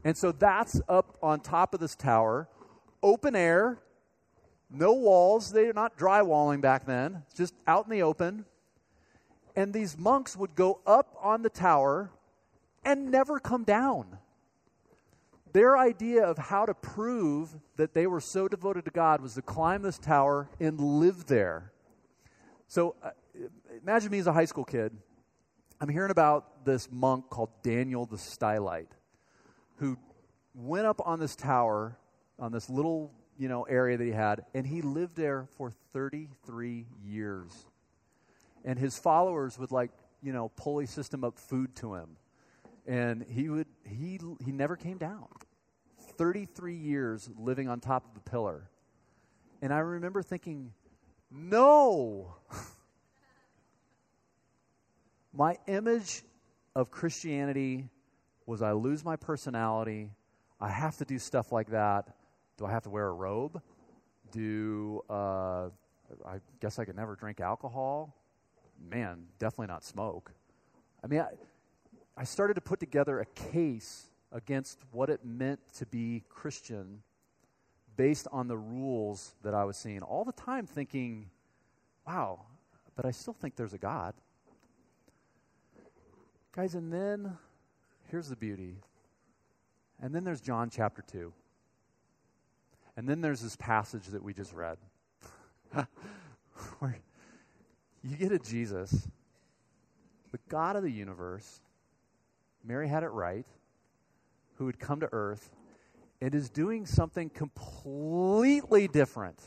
And 0.04 0.16
so 0.16 0.32
that's 0.32 0.80
up 0.88 1.16
on 1.22 1.40
top 1.40 1.74
of 1.74 1.80
this 1.80 1.94
tower, 1.94 2.48
open 3.02 3.36
air, 3.36 3.78
no 4.68 4.92
walls. 4.92 5.52
They're 5.52 5.72
not 5.72 5.96
drywalling 5.96 6.60
back 6.60 6.86
then, 6.86 7.22
just 7.34 7.54
out 7.66 7.84
in 7.84 7.90
the 7.90 8.02
open. 8.02 8.44
And 9.54 9.72
these 9.72 9.96
monks 9.96 10.36
would 10.36 10.54
go 10.54 10.80
up 10.86 11.16
on 11.22 11.42
the 11.42 11.50
tower 11.50 12.10
and 12.84 13.10
never 13.10 13.38
come 13.38 13.64
down 13.64 14.18
their 15.52 15.76
idea 15.76 16.24
of 16.24 16.38
how 16.38 16.66
to 16.66 16.74
prove 16.74 17.56
that 17.76 17.94
they 17.94 18.06
were 18.06 18.20
so 18.20 18.48
devoted 18.48 18.84
to 18.86 18.90
God 18.90 19.20
was 19.20 19.34
to 19.34 19.42
climb 19.42 19.82
this 19.82 19.98
tower 19.98 20.48
and 20.60 20.80
live 20.80 21.26
there. 21.26 21.72
So 22.68 22.96
uh, 23.02 23.10
imagine 23.82 24.10
me 24.10 24.18
as 24.18 24.26
a 24.26 24.32
high 24.32 24.46
school 24.46 24.64
kid. 24.64 24.96
I'm 25.80 25.88
hearing 25.88 26.10
about 26.10 26.64
this 26.64 26.88
monk 26.90 27.28
called 27.28 27.50
Daniel 27.62 28.06
the 28.06 28.16
Stylite 28.16 28.92
who 29.76 29.98
went 30.54 30.86
up 30.86 31.00
on 31.04 31.18
this 31.18 31.34
tower 31.34 31.98
on 32.38 32.52
this 32.52 32.70
little, 32.70 33.12
you 33.36 33.48
know, 33.48 33.64
area 33.64 33.96
that 33.96 34.04
he 34.04 34.12
had 34.12 34.44
and 34.54 34.66
he 34.66 34.80
lived 34.80 35.16
there 35.16 35.46
for 35.56 35.72
33 35.92 36.86
years. 37.04 37.52
And 38.64 38.78
his 38.78 38.96
followers 38.96 39.58
would 39.58 39.72
like, 39.72 39.90
you 40.22 40.32
know, 40.32 40.50
pulley 40.50 40.86
system 40.86 41.24
up 41.24 41.38
food 41.38 41.74
to 41.76 41.94
him 41.94 42.16
and 42.86 43.24
he 43.28 43.48
would 43.48 43.66
he 43.84 44.18
he 44.44 44.52
never 44.52 44.76
came 44.76 44.98
down 44.98 45.28
33 46.16 46.74
years 46.74 47.30
living 47.38 47.68
on 47.68 47.80
top 47.80 48.04
of 48.06 48.14
the 48.14 48.30
pillar 48.30 48.68
And 49.60 49.72
I 49.72 49.78
remember 49.78 50.22
thinking, 50.22 50.72
no. 51.30 52.34
my 55.32 55.56
image 55.66 56.22
of 56.74 56.90
Christianity 56.90 57.88
was 58.44 58.60
I 58.60 58.72
lose 58.72 59.04
my 59.04 59.16
personality. 59.16 60.10
I 60.60 60.68
have 60.68 60.96
to 60.98 61.04
do 61.04 61.18
stuff 61.18 61.52
like 61.52 61.70
that. 61.70 62.16
Do 62.58 62.66
I 62.66 62.72
have 62.72 62.82
to 62.82 62.90
wear 62.90 63.06
a 63.06 63.12
robe? 63.12 63.62
Do 64.32 65.02
uh, 65.08 65.68
I 66.26 66.40
guess 66.60 66.78
I 66.78 66.84
could 66.84 66.96
never 66.96 67.14
drink 67.14 67.40
alcohol? 67.40 68.16
Man, 68.90 69.26
definitely 69.38 69.68
not 69.68 69.84
smoke. 69.84 70.32
I 71.04 71.06
mean, 71.06 71.20
I, 71.20 71.28
I 72.16 72.24
started 72.24 72.54
to 72.54 72.60
put 72.60 72.80
together 72.80 73.20
a 73.20 73.26
case 73.26 74.08
against 74.30 74.80
what 74.90 75.10
it 75.10 75.24
meant 75.24 75.60
to 75.74 75.86
be 75.86 76.24
Christian 76.28 77.02
based 77.96 78.26
on 78.32 78.48
the 78.48 78.56
rules 78.56 79.34
that 79.42 79.54
I 79.54 79.64
was 79.64 79.76
seeing 79.76 80.02
all 80.02 80.24
the 80.24 80.32
time, 80.32 80.66
thinking, 80.66 81.30
wow, 82.06 82.40
but 82.96 83.04
I 83.04 83.10
still 83.10 83.34
think 83.34 83.56
there's 83.56 83.74
a 83.74 83.78
God. 83.78 84.14
Guys, 86.52 86.74
and 86.74 86.92
then 86.92 87.36
here's 88.10 88.28
the 88.28 88.36
beauty. 88.36 88.76
And 90.00 90.14
then 90.14 90.24
there's 90.24 90.40
John 90.40 90.68
chapter 90.70 91.02
2. 91.10 91.32
And 92.96 93.08
then 93.08 93.20
there's 93.20 93.40
this 93.40 93.56
passage 93.56 94.06
that 94.08 94.22
we 94.22 94.34
just 94.34 94.52
read. 94.52 94.76
where 96.78 96.98
you 98.02 98.16
get 98.16 98.32
a 98.32 98.38
Jesus, 98.38 99.08
the 100.30 100.38
God 100.48 100.76
of 100.76 100.82
the 100.82 100.90
universe. 100.90 101.60
Mary 102.64 102.88
had 102.88 103.02
it 103.02 103.08
right, 103.08 103.46
who 104.56 104.66
would 104.66 104.78
come 104.78 105.00
to 105.00 105.08
earth 105.12 105.50
and 106.20 106.34
is 106.34 106.48
doing 106.50 106.86
something 106.86 107.28
completely 107.28 108.86
different 108.86 109.40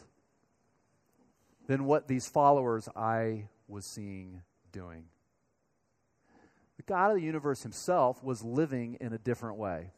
than 1.67 1.85
what 1.85 2.07
these 2.07 2.27
followers 2.27 2.89
I 2.95 3.47
was 3.67 3.85
seeing 3.85 4.41
doing. 4.71 5.05
The 6.77 6.83
God 6.83 7.11
of 7.11 7.15
the 7.15 7.23
universe 7.23 7.63
himself 7.63 8.23
was 8.23 8.43
living 8.43 8.97
in 8.99 9.13
a 9.13 9.17
different 9.17 9.57
way. 9.57 9.91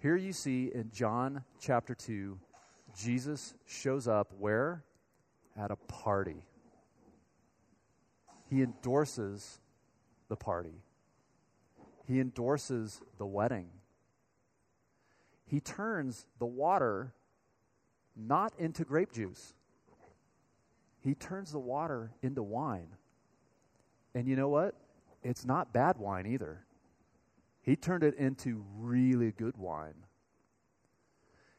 Here 0.00 0.16
you 0.16 0.32
see 0.32 0.70
in 0.74 0.90
John 0.92 1.44
chapter 1.60 1.94
2, 1.94 2.38
Jesus 2.96 3.54
shows 3.66 4.08
up 4.08 4.32
where? 4.38 4.84
At 5.56 5.70
a 5.70 5.76
party. 5.76 6.42
He 8.50 8.62
endorses 8.62 9.60
the 10.28 10.36
party, 10.36 10.82
he 12.08 12.18
endorses 12.18 13.00
the 13.18 13.26
wedding 13.26 13.68
he 15.48 15.60
turns 15.60 16.26
the 16.38 16.46
water 16.46 17.14
not 18.14 18.52
into 18.58 18.84
grape 18.84 19.12
juice, 19.12 19.54
he 21.00 21.14
turns 21.14 21.52
the 21.52 21.58
water 21.58 22.12
into 22.22 22.42
wine. 22.42 22.88
And 24.14 24.26
you 24.26 24.36
know 24.36 24.48
what? 24.48 24.74
It's 25.22 25.44
not 25.44 25.72
bad 25.72 25.96
wine 25.96 26.26
either. 26.26 26.64
He 27.62 27.76
turned 27.76 28.02
it 28.02 28.14
into 28.16 28.64
really 28.76 29.30
good 29.32 29.56
wine. 29.56 29.94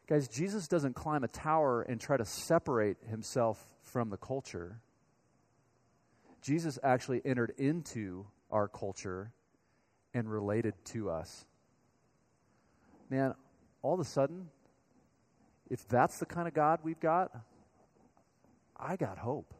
Guys, 0.07 0.27
Jesus 0.27 0.67
doesn't 0.67 0.95
climb 0.95 1.23
a 1.23 1.27
tower 1.27 1.81
and 1.83 2.01
try 2.01 2.17
to 2.17 2.25
separate 2.25 2.97
himself 3.09 3.67
from 3.81 4.09
the 4.09 4.17
culture. 4.17 4.81
Jesus 6.41 6.77
actually 6.83 7.21
entered 7.25 7.53
into 7.57 8.25
our 8.51 8.67
culture 8.67 9.31
and 10.19 10.29
related 10.31 10.73
to 10.85 11.09
us. 11.09 11.45
Man, 13.09 13.33
all 13.81 13.93
of 13.95 13.99
a 13.99 14.05
sudden, 14.05 14.49
if 15.69 15.87
that's 15.87 16.19
the 16.19 16.25
kind 16.25 16.47
of 16.47 16.53
God 16.53 16.79
we've 16.83 16.99
got, 16.99 17.31
I 18.77 18.95
got 18.97 19.17
hope. 19.17 19.53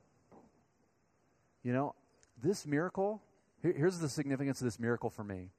You 1.64 1.74
know, 1.74 1.96
this 2.42 2.68
miracle, 2.68 3.22
here, 3.62 3.74
here's 3.76 4.00
the 4.00 4.10
significance 4.10 4.62
of 4.62 4.66
this 4.66 4.80
miracle 4.80 5.10
for 5.10 5.24
me. 5.24 5.50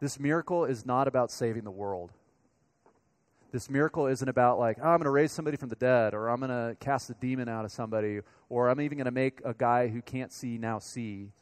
This 0.00 0.20
miracle 0.20 0.64
is 0.64 0.86
not 0.86 1.08
about 1.08 1.30
saving 1.30 1.64
the 1.64 1.70
world. 1.70 2.12
This 3.52 3.68
miracle 3.68 4.06
isn't 4.06 4.28
about, 4.28 4.58
like, 4.58 4.78
oh, 4.80 4.88
I'm 4.88 4.96
going 4.98 5.04
to 5.04 5.10
raise 5.10 5.30
somebody 5.30 5.56
from 5.56 5.68
the 5.68 5.76
dead, 5.76 6.14
or 6.14 6.28
I'm 6.28 6.40
going 6.40 6.50
to 6.50 6.76
cast 6.80 7.10
a 7.10 7.14
demon 7.14 7.48
out 7.48 7.64
of 7.64 7.70
somebody, 7.70 8.20
or 8.48 8.68
I'm 8.68 8.80
even 8.80 8.96
going 8.96 9.04
to 9.04 9.10
make 9.10 9.40
a 9.44 9.52
guy 9.52 9.88
who 9.88 10.00
can't 10.00 10.32
see 10.32 10.56
now 10.56 10.78
see. 10.78 11.32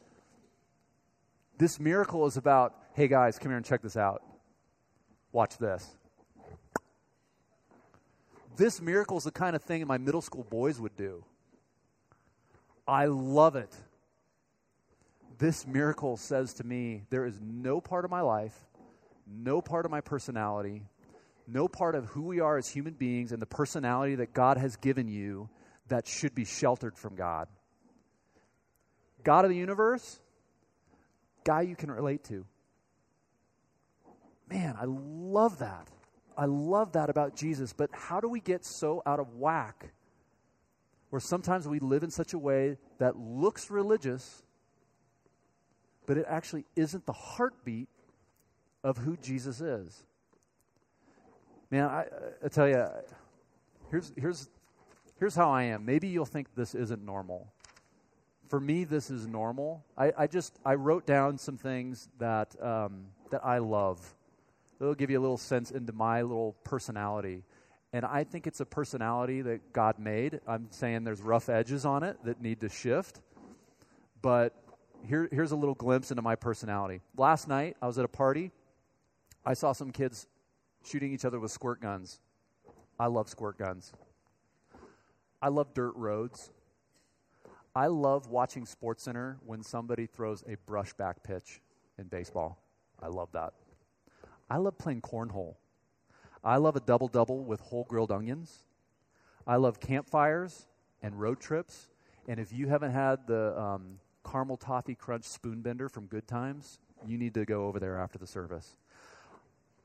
This 1.61 1.79
miracle 1.79 2.25
is 2.25 2.37
about, 2.37 2.73
hey, 2.95 3.07
guys, 3.07 3.37
come 3.37 3.51
here 3.51 3.57
and 3.57 3.63
check 3.63 3.83
this 3.83 3.95
out. 3.95 4.23
Watch 5.31 5.59
this. 5.59 5.87
This 8.57 8.81
miracle 8.81 9.17
is 9.17 9.25
the 9.25 9.31
kind 9.31 9.55
of 9.55 9.61
thing 9.61 9.85
my 9.85 9.99
middle 9.99 10.23
school 10.23 10.43
boys 10.43 10.79
would 10.79 10.95
do. 10.97 11.23
I 12.87 13.05
love 13.05 13.55
it. 13.55 13.71
This 15.37 15.67
miracle 15.67 16.17
says 16.17 16.53
to 16.53 16.63
me 16.63 17.03
there 17.11 17.27
is 17.27 17.39
no 17.39 17.79
part 17.79 18.05
of 18.05 18.09
my 18.09 18.21
life, 18.21 18.55
no 19.27 19.61
part 19.61 19.85
of 19.85 19.91
my 19.91 20.01
personality, 20.01 20.81
no 21.45 21.67
part 21.67 21.93
of 21.93 22.05
who 22.05 22.23
we 22.23 22.39
are 22.39 22.57
as 22.57 22.69
human 22.69 22.95
beings 22.95 23.31
and 23.31 23.39
the 23.39 23.45
personality 23.45 24.15
that 24.15 24.33
God 24.33 24.57
has 24.57 24.77
given 24.77 25.07
you 25.07 25.47
that 25.89 26.07
should 26.07 26.33
be 26.33 26.43
sheltered 26.43 26.97
from 26.97 27.15
God. 27.15 27.47
God 29.23 29.45
of 29.45 29.51
the 29.51 29.57
universe, 29.57 30.20
guy 31.43 31.61
you 31.61 31.75
can 31.75 31.91
relate 31.91 32.23
to. 32.25 32.45
Man, 34.49 34.75
I 34.79 34.85
love 34.85 35.59
that. 35.59 35.87
I 36.37 36.45
love 36.45 36.93
that 36.93 37.09
about 37.09 37.35
Jesus, 37.35 37.73
but 37.73 37.89
how 37.93 38.19
do 38.19 38.27
we 38.27 38.39
get 38.39 38.65
so 38.65 39.01
out 39.05 39.19
of 39.19 39.35
whack 39.35 39.91
where 41.09 41.19
sometimes 41.19 41.67
we 41.67 41.79
live 41.79 42.03
in 42.03 42.11
such 42.11 42.33
a 42.33 42.37
way 42.37 42.77
that 42.99 43.17
looks 43.17 43.69
religious, 43.69 44.43
but 46.05 46.17
it 46.17 46.25
actually 46.27 46.65
isn't 46.75 47.05
the 47.05 47.13
heartbeat 47.13 47.89
of 48.83 48.97
who 48.97 49.17
Jesus 49.17 49.61
is? 49.61 50.03
Man, 51.69 51.85
I, 51.85 52.05
I 52.43 52.47
tell 52.49 52.67
you, 52.67 52.85
here's, 53.89 54.11
here's, 54.17 54.49
here's 55.19 55.35
how 55.35 55.51
I 55.51 55.63
am. 55.63 55.85
Maybe 55.85 56.07
you'll 56.07 56.25
think 56.25 56.47
this 56.55 56.75
isn't 56.75 57.05
normal. 57.05 57.53
For 58.51 58.59
me, 58.59 58.83
this 58.83 59.09
is 59.09 59.25
normal. 59.25 59.83
I, 59.97 60.11
I 60.15 60.27
just 60.27 60.59
I 60.63 60.75
wrote 60.75 61.07
down 61.07 61.37
some 61.37 61.57
things 61.57 62.09
that 62.19 62.53
um, 62.61 63.05
that 63.31 63.43
I 63.43 63.57
love 63.57 63.99
it'll 64.81 64.95
give 64.95 65.11
you 65.11 65.19
a 65.19 65.21
little 65.21 65.37
sense 65.37 65.71
into 65.71 65.93
my 65.93 66.21
little 66.23 66.53
personality. 66.63 67.43
And 67.93 68.03
I 68.03 68.23
think 68.23 68.47
it's 68.47 68.59
a 68.59 68.65
personality 68.65 69.41
that 69.43 69.73
God 69.73 69.99
made. 69.99 70.39
I'm 70.47 70.67
saying 70.71 71.03
there's 71.03 71.21
rough 71.21 71.49
edges 71.49 71.85
on 71.85 72.03
it 72.03 72.17
that 72.23 72.41
need 72.41 72.61
to 72.61 72.69
shift. 72.69 73.21
But 74.21 74.55
here, 75.05 75.29
here's 75.31 75.51
a 75.51 75.55
little 75.55 75.75
glimpse 75.75 76.09
into 76.09 76.21
my 76.21 76.35
personality. 76.35 77.01
Last 77.15 77.47
night, 77.47 77.77
I 77.81 77.87
was 77.87 77.99
at 77.99 78.05
a 78.05 78.09
party. 78.09 78.51
I 79.45 79.53
saw 79.53 79.73
some 79.73 79.91
kids 79.91 80.27
shooting 80.83 81.13
each 81.13 81.25
other 81.25 81.39
with 81.39 81.51
squirt 81.51 81.81
guns. 81.81 82.19
I 82.99 83.07
love 83.07 83.29
squirt 83.29 83.57
guns. 83.57 83.93
I 85.41 85.49
love 85.49 85.73
dirt 85.73 85.93
roads. 85.95 86.49
I 87.75 87.87
love 87.87 88.27
watching 88.27 88.65
SportsCenter 88.65 89.37
when 89.45 89.63
somebody 89.63 90.05
throws 90.05 90.43
a 90.43 90.57
brushback 90.69 91.23
pitch 91.23 91.61
in 91.97 92.07
baseball. 92.07 92.57
I 93.01 93.07
love 93.07 93.29
that. 93.31 93.53
I 94.49 94.57
love 94.57 94.77
playing 94.77 95.01
cornhole. 95.01 95.55
I 96.43 96.57
love 96.57 96.75
a 96.75 96.81
double 96.81 97.07
double 97.07 97.43
with 97.43 97.61
whole 97.61 97.85
grilled 97.85 98.11
onions. 98.11 98.63
I 99.47 99.55
love 99.55 99.79
campfires 99.79 100.67
and 101.01 101.19
road 101.19 101.39
trips. 101.39 101.89
And 102.27 102.39
if 102.39 102.51
you 102.51 102.67
haven't 102.67 102.91
had 102.91 103.25
the 103.27 103.57
um, 103.59 103.99
caramel 104.29 104.57
toffee 104.57 104.95
crunch 104.95 105.23
spoon 105.23 105.61
bender 105.61 105.87
from 105.87 106.07
Good 106.07 106.27
Times, 106.27 106.79
you 107.07 107.17
need 107.17 107.33
to 107.35 107.45
go 107.45 107.67
over 107.67 107.79
there 107.79 107.97
after 107.97 108.17
the 108.17 108.27
service. 108.27 108.75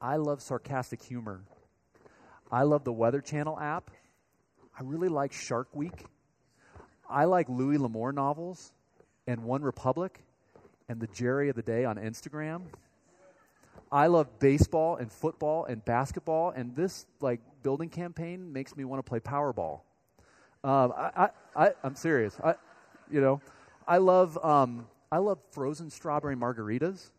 I 0.00 0.16
love 0.16 0.42
sarcastic 0.42 1.02
humor. 1.02 1.42
I 2.50 2.64
love 2.64 2.84
the 2.84 2.92
Weather 2.92 3.20
Channel 3.20 3.58
app. 3.58 3.90
I 4.78 4.82
really 4.82 5.08
like 5.08 5.32
Shark 5.32 5.68
Week. 5.74 6.04
I 7.08 7.24
like 7.24 7.48
Louis 7.48 7.78
L'Amour 7.78 8.12
novels 8.12 8.72
and 9.26 9.44
One 9.44 9.62
Republic 9.62 10.22
and 10.88 11.00
the 11.00 11.06
Jerry 11.08 11.48
of 11.48 11.56
the 11.56 11.62
Day 11.62 11.84
on 11.84 11.96
Instagram. 11.96 12.62
I 13.90 14.08
love 14.08 14.38
baseball 14.40 14.96
and 14.96 15.10
football 15.10 15.64
and 15.64 15.84
basketball, 15.84 16.50
and 16.50 16.74
this 16.74 17.06
like 17.20 17.40
building 17.62 17.88
campaign 17.88 18.52
makes 18.52 18.76
me 18.76 18.84
want 18.84 19.04
to 19.04 19.08
play 19.08 19.20
Powerball. 19.20 19.80
Um, 20.64 20.92
I, 20.96 21.10
I, 21.16 21.28
I, 21.66 21.72
am 21.84 21.94
serious. 21.94 22.36
I, 22.42 22.54
you 23.10 23.20
know, 23.20 23.40
I 23.86 23.98
love, 23.98 24.36
um, 24.44 24.88
I 25.12 25.18
love 25.18 25.38
frozen 25.52 25.90
strawberry 25.90 26.34
margaritas. 26.34 27.10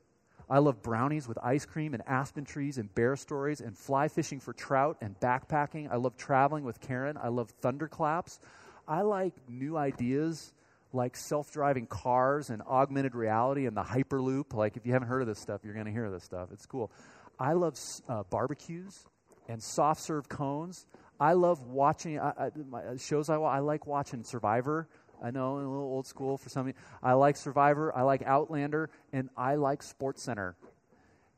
I 0.49 0.59
love 0.59 0.81
brownies 0.81 1.27
with 1.27 1.37
ice 1.41 1.65
cream 1.65 1.93
and 1.93 2.03
aspen 2.07 2.43
trees 2.45 2.77
and 2.77 2.93
bear 2.93 3.15
stories 3.15 3.61
and 3.61 3.77
fly 3.77 4.07
fishing 4.07 4.39
for 4.39 4.53
trout 4.53 4.97
and 5.01 5.17
backpacking. 5.19 5.89
I 5.91 5.95
love 5.95 6.17
traveling 6.17 6.63
with 6.63 6.79
Karen. 6.81 7.17
I 7.21 7.29
love 7.29 7.49
thunderclaps. 7.61 8.39
I 8.87 9.01
like 9.01 9.33
new 9.49 9.77
ideas 9.77 10.53
like 10.93 11.15
self 11.15 11.51
driving 11.51 11.85
cars 11.85 12.49
and 12.49 12.61
augmented 12.61 13.15
reality 13.15 13.65
and 13.65 13.75
the 13.75 13.83
Hyperloop. 13.83 14.53
Like, 14.53 14.77
if 14.77 14.85
you 14.85 14.93
haven't 14.93 15.07
heard 15.07 15.21
of 15.21 15.27
this 15.27 15.39
stuff, 15.39 15.61
you're 15.63 15.73
going 15.73 15.85
to 15.85 15.91
hear 15.91 16.09
this 16.09 16.23
stuff. 16.23 16.49
It's 16.51 16.65
cool. 16.65 16.91
I 17.39 17.53
love 17.53 17.77
uh, 18.09 18.23
barbecues 18.29 19.05
and 19.47 19.61
soft 19.61 20.01
serve 20.01 20.27
cones. 20.27 20.85
I 21.19 21.33
love 21.33 21.61
watching 21.61 22.19
I, 22.19 22.33
I, 22.37 22.77
uh, 22.77 22.97
shows. 22.97 23.29
I, 23.29 23.35
I 23.35 23.59
like 23.59 23.87
watching 23.87 24.23
Survivor. 24.23 24.87
I 25.23 25.31
know, 25.31 25.55
a 25.55 25.57
little 25.57 25.77
old 25.77 26.05
school 26.05 26.37
for 26.37 26.49
some. 26.49 26.73
I 27.01 27.13
like 27.13 27.37
Survivor. 27.37 27.95
I 27.95 28.03
like 28.03 28.21
Outlander, 28.23 28.89
and 29.11 29.29
I 29.35 29.55
like 29.55 29.81
Sports 29.81 30.23
Center. 30.23 30.55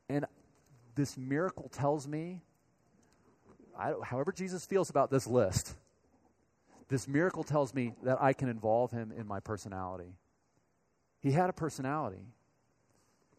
And 0.09 0.25
this 0.95 1.17
miracle 1.17 1.69
tells 1.69 2.07
me, 2.07 2.41
I, 3.77 3.93
however 4.03 4.33
Jesus 4.33 4.65
feels 4.65 4.89
about 4.89 5.09
this 5.09 5.25
list, 5.27 5.75
this 6.89 7.08
miracle 7.08 7.43
tells 7.43 7.73
me 7.73 7.93
that 8.04 8.21
I 8.21 8.34
can 8.34 8.49
involve 8.49 8.91
him 8.91 9.13
in 9.15 9.28
my 9.28 9.39
personality. 9.39 10.15
He 11.21 11.32
had 11.32 11.49
a 11.49 11.54
personality. 11.54 12.25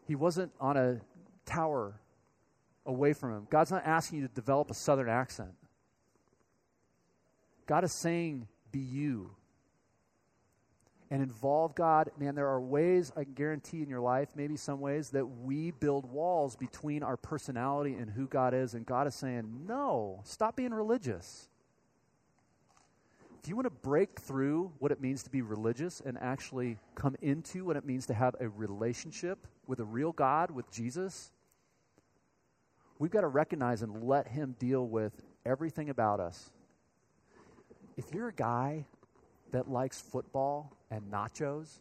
He 0.07 0.15
wasn't 0.15 0.51
on 0.59 0.77
a 0.77 1.01
tower 1.45 1.99
away 2.85 3.13
from 3.13 3.35
him. 3.35 3.47
God's 3.49 3.71
not 3.71 3.85
asking 3.85 4.19
you 4.19 4.27
to 4.27 4.33
develop 4.33 4.71
a 4.71 4.73
southern 4.73 5.09
accent. 5.09 5.51
God 7.67 7.83
is 7.83 7.93
saying, 7.93 8.47
be 8.71 8.79
you. 8.79 9.31
And 11.09 11.21
involve 11.21 11.75
God. 11.75 12.09
Man, 12.17 12.35
there 12.35 12.47
are 12.47 12.61
ways, 12.61 13.11
I 13.17 13.25
can 13.25 13.33
guarantee 13.33 13.83
in 13.83 13.89
your 13.89 13.99
life, 13.99 14.29
maybe 14.33 14.55
some 14.55 14.79
ways, 14.79 15.09
that 15.09 15.25
we 15.25 15.71
build 15.71 16.09
walls 16.09 16.55
between 16.55 17.03
our 17.03 17.17
personality 17.17 17.95
and 17.95 18.09
who 18.09 18.27
God 18.27 18.53
is. 18.53 18.73
And 18.75 18.85
God 18.85 19.07
is 19.07 19.15
saying, 19.15 19.65
no, 19.67 20.21
stop 20.23 20.55
being 20.55 20.73
religious. 20.73 21.49
If 23.41 23.49
you 23.49 23.55
want 23.55 23.65
to 23.65 23.71
break 23.71 24.19
through 24.19 24.71
what 24.77 24.91
it 24.91 25.01
means 25.01 25.23
to 25.23 25.31
be 25.31 25.41
religious 25.41 25.99
and 25.99 26.15
actually 26.21 26.77
come 26.93 27.15
into 27.23 27.65
what 27.65 27.75
it 27.75 27.83
means 27.83 28.05
to 28.05 28.13
have 28.13 28.35
a 28.39 28.47
relationship 28.47 29.47
with 29.65 29.79
a 29.79 29.83
real 29.83 30.11
God, 30.11 30.51
with 30.51 30.69
Jesus, 30.69 31.31
we've 32.99 33.09
got 33.09 33.21
to 33.21 33.27
recognize 33.27 33.81
and 33.81 34.03
let 34.03 34.27
Him 34.27 34.55
deal 34.59 34.87
with 34.87 35.13
everything 35.43 35.89
about 35.89 36.19
us. 36.19 36.51
If 37.97 38.13
you're 38.13 38.27
a 38.27 38.33
guy 38.33 38.85
that 39.51 39.67
likes 39.67 39.99
football 39.99 40.77
and 40.91 41.11
nachos, 41.11 41.79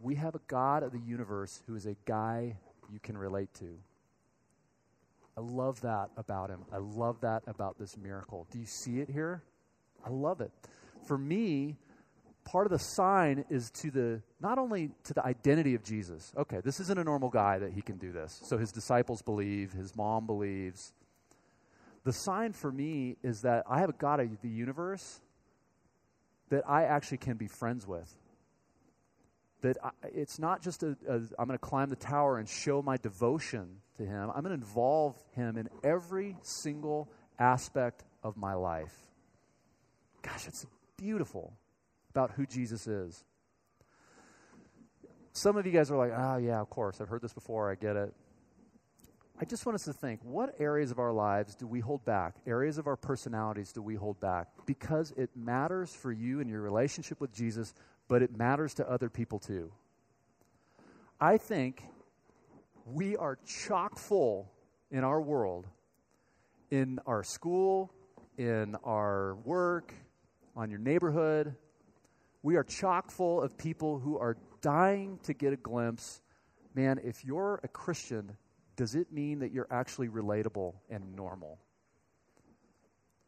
we 0.00 0.14
have 0.14 0.36
a 0.36 0.40
God 0.46 0.84
of 0.84 0.92
the 0.92 1.00
universe 1.00 1.62
who 1.66 1.74
is 1.74 1.86
a 1.86 1.96
guy 2.04 2.56
you 2.92 3.00
can 3.00 3.18
relate 3.18 3.52
to. 3.54 3.76
I 5.36 5.40
love 5.40 5.80
that 5.80 6.10
about 6.16 6.48
him. 6.48 6.60
I 6.72 6.78
love 6.78 7.20
that 7.22 7.42
about 7.48 7.76
this 7.76 7.96
miracle. 7.96 8.46
Do 8.52 8.58
you 8.60 8.66
see 8.66 9.00
it 9.00 9.10
here? 9.10 9.42
I 10.04 10.10
love 10.10 10.40
it. 10.40 10.50
For 11.06 11.18
me, 11.18 11.76
part 12.44 12.66
of 12.66 12.72
the 12.72 12.78
sign 12.78 13.44
is 13.50 13.70
to 13.70 13.90
the 13.90 14.22
not 14.40 14.58
only 14.58 14.90
to 15.04 15.14
the 15.14 15.24
identity 15.24 15.74
of 15.74 15.82
Jesus. 15.82 16.32
Okay, 16.36 16.60
this 16.64 16.80
isn't 16.80 16.98
a 16.98 17.04
normal 17.04 17.28
guy 17.28 17.58
that 17.58 17.72
he 17.72 17.82
can 17.82 17.96
do 17.96 18.12
this. 18.12 18.40
So 18.44 18.58
his 18.58 18.72
disciples 18.72 19.22
believe, 19.22 19.72
his 19.72 19.94
mom 19.96 20.26
believes. 20.26 20.92
The 22.04 22.12
sign 22.12 22.52
for 22.52 22.72
me 22.72 23.16
is 23.22 23.42
that 23.42 23.64
I 23.68 23.80
have 23.80 23.90
a 23.90 23.94
God 23.94 24.20
of 24.20 24.40
the 24.40 24.48
universe 24.48 25.20
that 26.48 26.68
I 26.68 26.84
actually 26.84 27.18
can 27.18 27.36
be 27.36 27.46
friends 27.46 27.86
with. 27.86 28.12
That 29.62 29.76
I, 29.84 29.90
it's 30.14 30.38
not 30.38 30.62
just 30.62 30.82
a, 30.82 30.96
a 31.06 31.14
I'm 31.38 31.46
going 31.46 31.50
to 31.50 31.58
climb 31.58 31.90
the 31.90 31.96
tower 31.96 32.38
and 32.38 32.48
show 32.48 32.80
my 32.82 32.96
devotion 32.96 33.76
to 33.98 34.04
him. 34.04 34.30
I'm 34.34 34.42
going 34.42 34.56
to 34.58 34.66
involve 34.66 35.16
him 35.32 35.58
in 35.58 35.68
every 35.84 36.36
single 36.42 37.10
aspect 37.38 38.02
of 38.22 38.36
my 38.36 38.54
life. 38.54 39.09
Gosh, 40.22 40.46
it's 40.46 40.66
beautiful 40.96 41.52
about 42.10 42.32
who 42.32 42.46
Jesus 42.46 42.86
is. 42.86 43.24
Some 45.32 45.56
of 45.56 45.64
you 45.64 45.72
guys 45.72 45.90
are 45.90 45.96
like, 45.96 46.12
oh, 46.16 46.36
yeah, 46.38 46.60
of 46.60 46.68
course. 46.70 47.00
I've 47.00 47.08
heard 47.08 47.22
this 47.22 47.32
before. 47.32 47.70
I 47.70 47.74
get 47.74 47.96
it. 47.96 48.12
I 49.40 49.46
just 49.46 49.64
want 49.64 49.74
us 49.74 49.84
to 49.84 49.94
think 49.94 50.20
what 50.22 50.54
areas 50.58 50.90
of 50.90 50.98
our 50.98 51.12
lives 51.12 51.54
do 51.54 51.66
we 51.66 51.80
hold 51.80 52.04
back? 52.04 52.34
Areas 52.46 52.76
of 52.76 52.86
our 52.86 52.96
personalities 52.96 53.72
do 53.72 53.80
we 53.80 53.94
hold 53.94 54.20
back? 54.20 54.48
Because 54.66 55.12
it 55.16 55.30
matters 55.34 55.94
for 55.94 56.12
you 56.12 56.40
and 56.40 56.50
your 56.50 56.60
relationship 56.60 57.22
with 57.22 57.32
Jesus, 57.32 57.72
but 58.06 58.20
it 58.20 58.36
matters 58.36 58.74
to 58.74 58.90
other 58.90 59.08
people 59.08 59.38
too. 59.38 59.72
I 61.18 61.38
think 61.38 61.82
we 62.84 63.16
are 63.16 63.38
chock 63.46 63.98
full 63.98 64.50
in 64.90 65.04
our 65.04 65.22
world, 65.22 65.66
in 66.70 66.98
our 67.06 67.22
school, 67.22 67.90
in 68.36 68.76
our 68.84 69.36
work, 69.36 69.94
on 70.60 70.68
your 70.68 70.78
neighborhood. 70.78 71.54
We 72.42 72.56
are 72.56 72.62
chock 72.62 73.10
full 73.10 73.40
of 73.40 73.56
people 73.56 73.98
who 73.98 74.18
are 74.18 74.36
dying 74.60 75.18
to 75.22 75.32
get 75.32 75.54
a 75.54 75.56
glimpse. 75.56 76.20
Man, 76.74 77.00
if 77.02 77.24
you're 77.24 77.60
a 77.64 77.68
Christian, 77.68 78.36
does 78.76 78.94
it 78.94 79.10
mean 79.10 79.38
that 79.38 79.52
you're 79.52 79.66
actually 79.70 80.08
relatable 80.08 80.74
and 80.90 81.16
normal? 81.16 81.58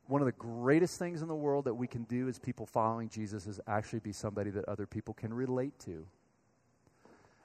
One 0.09 0.21
of 0.21 0.27
the 0.27 0.33
greatest 0.33 0.99
things 0.99 1.23
in 1.23 1.29
the 1.29 1.35
world 1.35 1.65
that 1.65 1.73
we 1.73 1.87
can 1.87 2.03
do 2.03 2.29
as 2.29 2.39
people 2.39 2.67
following 2.67 3.09
Jesus 3.09 3.47
is 3.47 3.59
actually 3.67 4.01
be 4.01 4.13
somebody 4.13 4.51
that 4.51 4.69
other 4.69 4.87
people 4.87 5.15
can 5.15 5.33
relate 5.33 5.79
to. 5.87 6.05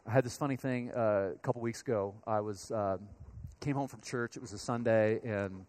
I 0.06 0.12
had 0.12 0.26
this 0.26 0.36
funny 0.36 0.58
thing 0.58 0.92
uh, 0.92 1.32
a 1.36 1.40
couple 1.42 1.62
weeks 1.62 1.82
ago. 1.82 2.14
I 2.26 2.42
was 2.42 2.72
uh, 2.72 2.98
came 3.62 3.76
home 3.76 3.88
from 3.88 4.02
church. 4.02 4.36
It 4.36 4.42
was 4.42 4.52
a 4.52 4.58
Sunday, 4.58 5.22
and 5.24 5.66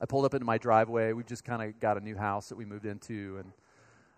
I 0.00 0.06
pulled 0.06 0.24
up 0.24 0.34
into 0.34 0.46
my 0.46 0.58
driveway. 0.58 1.12
We've 1.12 1.26
just 1.26 1.44
kind 1.44 1.62
of 1.62 1.80
got 1.80 1.96
a 1.96 2.00
new 2.00 2.16
house 2.16 2.48
that 2.50 2.56
we 2.56 2.64
moved 2.64 2.86
into, 2.86 3.38
and 3.40 3.52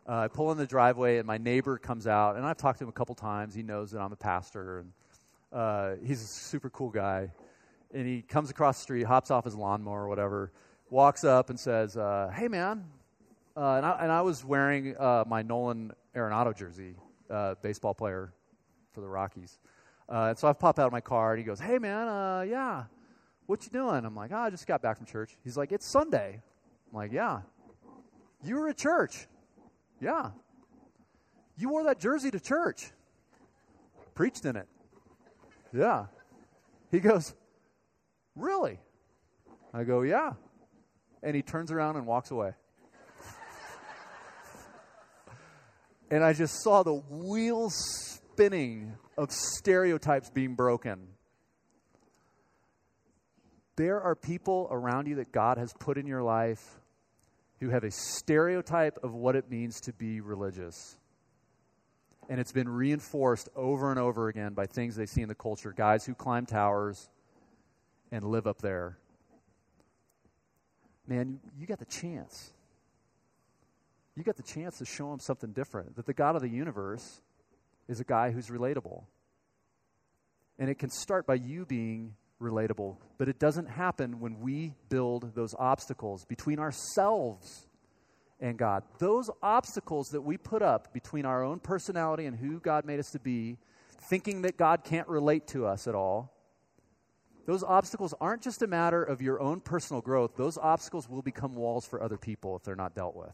uh, 0.06 0.24
I 0.24 0.28
pull 0.28 0.50
in 0.52 0.58
the 0.58 0.66
driveway, 0.66 1.18
and 1.18 1.26
my 1.26 1.38
neighbor 1.38 1.78
comes 1.78 2.06
out, 2.06 2.36
and 2.36 2.44
I've 2.44 2.56
talked 2.56 2.78
to 2.78 2.84
him 2.84 2.88
a 2.88 2.92
couple 2.92 3.14
times. 3.14 3.54
He 3.54 3.62
knows 3.62 3.92
that 3.92 4.00
I'm 4.00 4.12
a 4.12 4.16
pastor, 4.16 4.80
and 4.80 4.92
uh, 5.52 5.92
he's 6.04 6.22
a 6.22 6.26
super 6.26 6.68
cool 6.70 6.90
guy. 6.90 7.30
And 7.92 8.06
he 8.06 8.22
comes 8.22 8.50
across 8.50 8.78
the 8.78 8.82
street, 8.82 9.04
hops 9.04 9.30
off 9.30 9.44
his 9.44 9.54
lawnmower 9.54 10.02
or 10.02 10.08
whatever, 10.08 10.52
walks 10.90 11.24
up 11.24 11.50
and 11.50 11.58
says, 11.58 11.96
uh, 11.96 12.30
"Hey, 12.34 12.48
man!" 12.48 12.84
Uh, 13.56 13.74
and 13.74 13.86
I, 13.86 13.98
and, 14.02 14.12
I, 14.12 14.22
was 14.22 14.44
wearing 14.44 14.96
uh, 14.96 15.24
my 15.26 15.42
Nolan 15.42 15.92
Arenado 16.14 16.56
jersey, 16.56 16.94
uh, 17.28 17.56
baseball 17.62 17.94
player 17.94 18.32
for 18.92 19.00
the 19.00 19.08
Rockies. 19.08 19.58
and 20.08 20.38
so 20.38 20.46
I 20.46 20.52
pop 20.52 20.78
out 20.78 20.86
of 20.86 20.92
my 20.92 21.00
car, 21.00 21.32
and 21.32 21.38
he 21.38 21.44
goes, 21.44 21.58
"Hey, 21.58 21.78
man! 21.78 22.48
yeah." 22.48 22.84
What 23.50 23.64
you 23.64 23.72
doing? 23.72 24.04
I'm 24.04 24.14
like, 24.14 24.30
oh, 24.32 24.36
I 24.36 24.50
just 24.50 24.64
got 24.68 24.80
back 24.80 24.98
from 24.98 25.06
church. 25.06 25.36
He's 25.42 25.56
like, 25.56 25.72
It's 25.72 25.90
Sunday. 25.90 26.40
I'm 26.92 26.96
like, 26.96 27.10
Yeah. 27.10 27.40
You 28.44 28.54
were 28.54 28.68
at 28.68 28.76
church. 28.76 29.26
Yeah. 30.00 30.30
You 31.56 31.68
wore 31.68 31.82
that 31.82 31.98
jersey 31.98 32.30
to 32.30 32.38
church. 32.38 32.92
Preached 34.14 34.44
in 34.44 34.54
it. 34.54 34.68
Yeah. 35.72 36.06
He 36.92 37.00
goes, 37.00 37.34
Really? 38.36 38.78
I 39.74 39.82
go, 39.82 40.02
Yeah. 40.02 40.34
And 41.20 41.34
he 41.34 41.42
turns 41.42 41.72
around 41.72 41.96
and 41.96 42.06
walks 42.06 42.30
away. 42.30 42.52
and 46.08 46.22
I 46.22 46.34
just 46.34 46.62
saw 46.62 46.84
the 46.84 46.94
wheels 46.94 47.74
spinning 48.14 48.94
of 49.18 49.32
stereotypes 49.32 50.30
being 50.30 50.54
broken 50.54 51.08
there 53.80 53.98
are 53.98 54.14
people 54.14 54.68
around 54.70 55.06
you 55.06 55.14
that 55.14 55.32
God 55.32 55.56
has 55.56 55.72
put 55.72 55.96
in 55.96 56.06
your 56.06 56.22
life 56.22 56.62
who 57.60 57.70
have 57.70 57.82
a 57.82 57.90
stereotype 57.90 58.98
of 59.02 59.14
what 59.14 59.36
it 59.36 59.50
means 59.50 59.80
to 59.80 59.92
be 59.94 60.20
religious. 60.20 60.98
And 62.28 62.38
it's 62.38 62.52
been 62.52 62.68
reinforced 62.68 63.48
over 63.56 63.90
and 63.90 63.98
over 63.98 64.28
again 64.28 64.52
by 64.52 64.66
things 64.66 64.96
they 64.96 65.06
see 65.06 65.22
in 65.22 65.28
the 65.30 65.34
culture 65.34 65.72
guys 65.72 66.04
who 66.04 66.14
climb 66.14 66.44
towers 66.44 67.08
and 68.12 68.22
live 68.22 68.46
up 68.46 68.60
there. 68.60 68.98
Man, 71.08 71.40
you 71.58 71.66
got 71.66 71.78
the 71.78 71.86
chance. 71.86 72.52
You 74.14 74.24
got 74.24 74.36
the 74.36 74.42
chance 74.42 74.76
to 74.76 74.84
show 74.84 75.08
them 75.08 75.20
something 75.20 75.52
different. 75.52 75.96
That 75.96 76.04
the 76.04 76.12
God 76.12 76.36
of 76.36 76.42
the 76.42 76.50
universe 76.50 77.22
is 77.88 77.98
a 77.98 78.04
guy 78.04 78.30
who's 78.30 78.48
relatable. 78.48 79.04
And 80.58 80.68
it 80.68 80.78
can 80.78 80.90
start 80.90 81.26
by 81.26 81.36
you 81.36 81.64
being 81.64 82.14
relatable. 82.40 82.96
But 83.18 83.28
it 83.28 83.38
doesn't 83.38 83.66
happen 83.66 84.20
when 84.20 84.40
we 84.40 84.74
build 84.88 85.34
those 85.34 85.54
obstacles 85.58 86.24
between 86.24 86.58
ourselves 86.58 87.66
and 88.40 88.58
God. 88.58 88.82
Those 88.98 89.30
obstacles 89.42 90.08
that 90.08 90.22
we 90.22 90.36
put 90.36 90.62
up 90.62 90.92
between 90.92 91.26
our 91.26 91.44
own 91.44 91.60
personality 91.60 92.26
and 92.26 92.36
who 92.36 92.58
God 92.60 92.84
made 92.84 92.98
us 92.98 93.10
to 93.10 93.18
be, 93.18 93.58
thinking 94.08 94.42
that 94.42 94.56
God 94.56 94.84
can't 94.84 95.08
relate 95.08 95.46
to 95.48 95.66
us 95.66 95.86
at 95.86 95.94
all, 95.94 96.32
those 97.46 97.62
obstacles 97.62 98.14
aren't 98.20 98.42
just 98.42 98.62
a 98.62 98.66
matter 98.66 99.02
of 99.02 99.20
your 99.20 99.40
own 99.40 99.60
personal 99.60 100.00
growth. 100.00 100.36
Those 100.36 100.56
obstacles 100.56 101.08
will 101.08 101.22
become 101.22 101.54
walls 101.54 101.84
for 101.84 102.02
other 102.02 102.16
people 102.16 102.56
if 102.56 102.62
they're 102.62 102.76
not 102.76 102.94
dealt 102.94 103.16
with. 103.16 103.32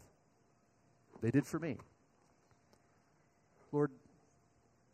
They 1.21 1.31
did 1.31 1.47
for 1.47 1.59
me. 1.59 1.77
Lord, 3.73 3.91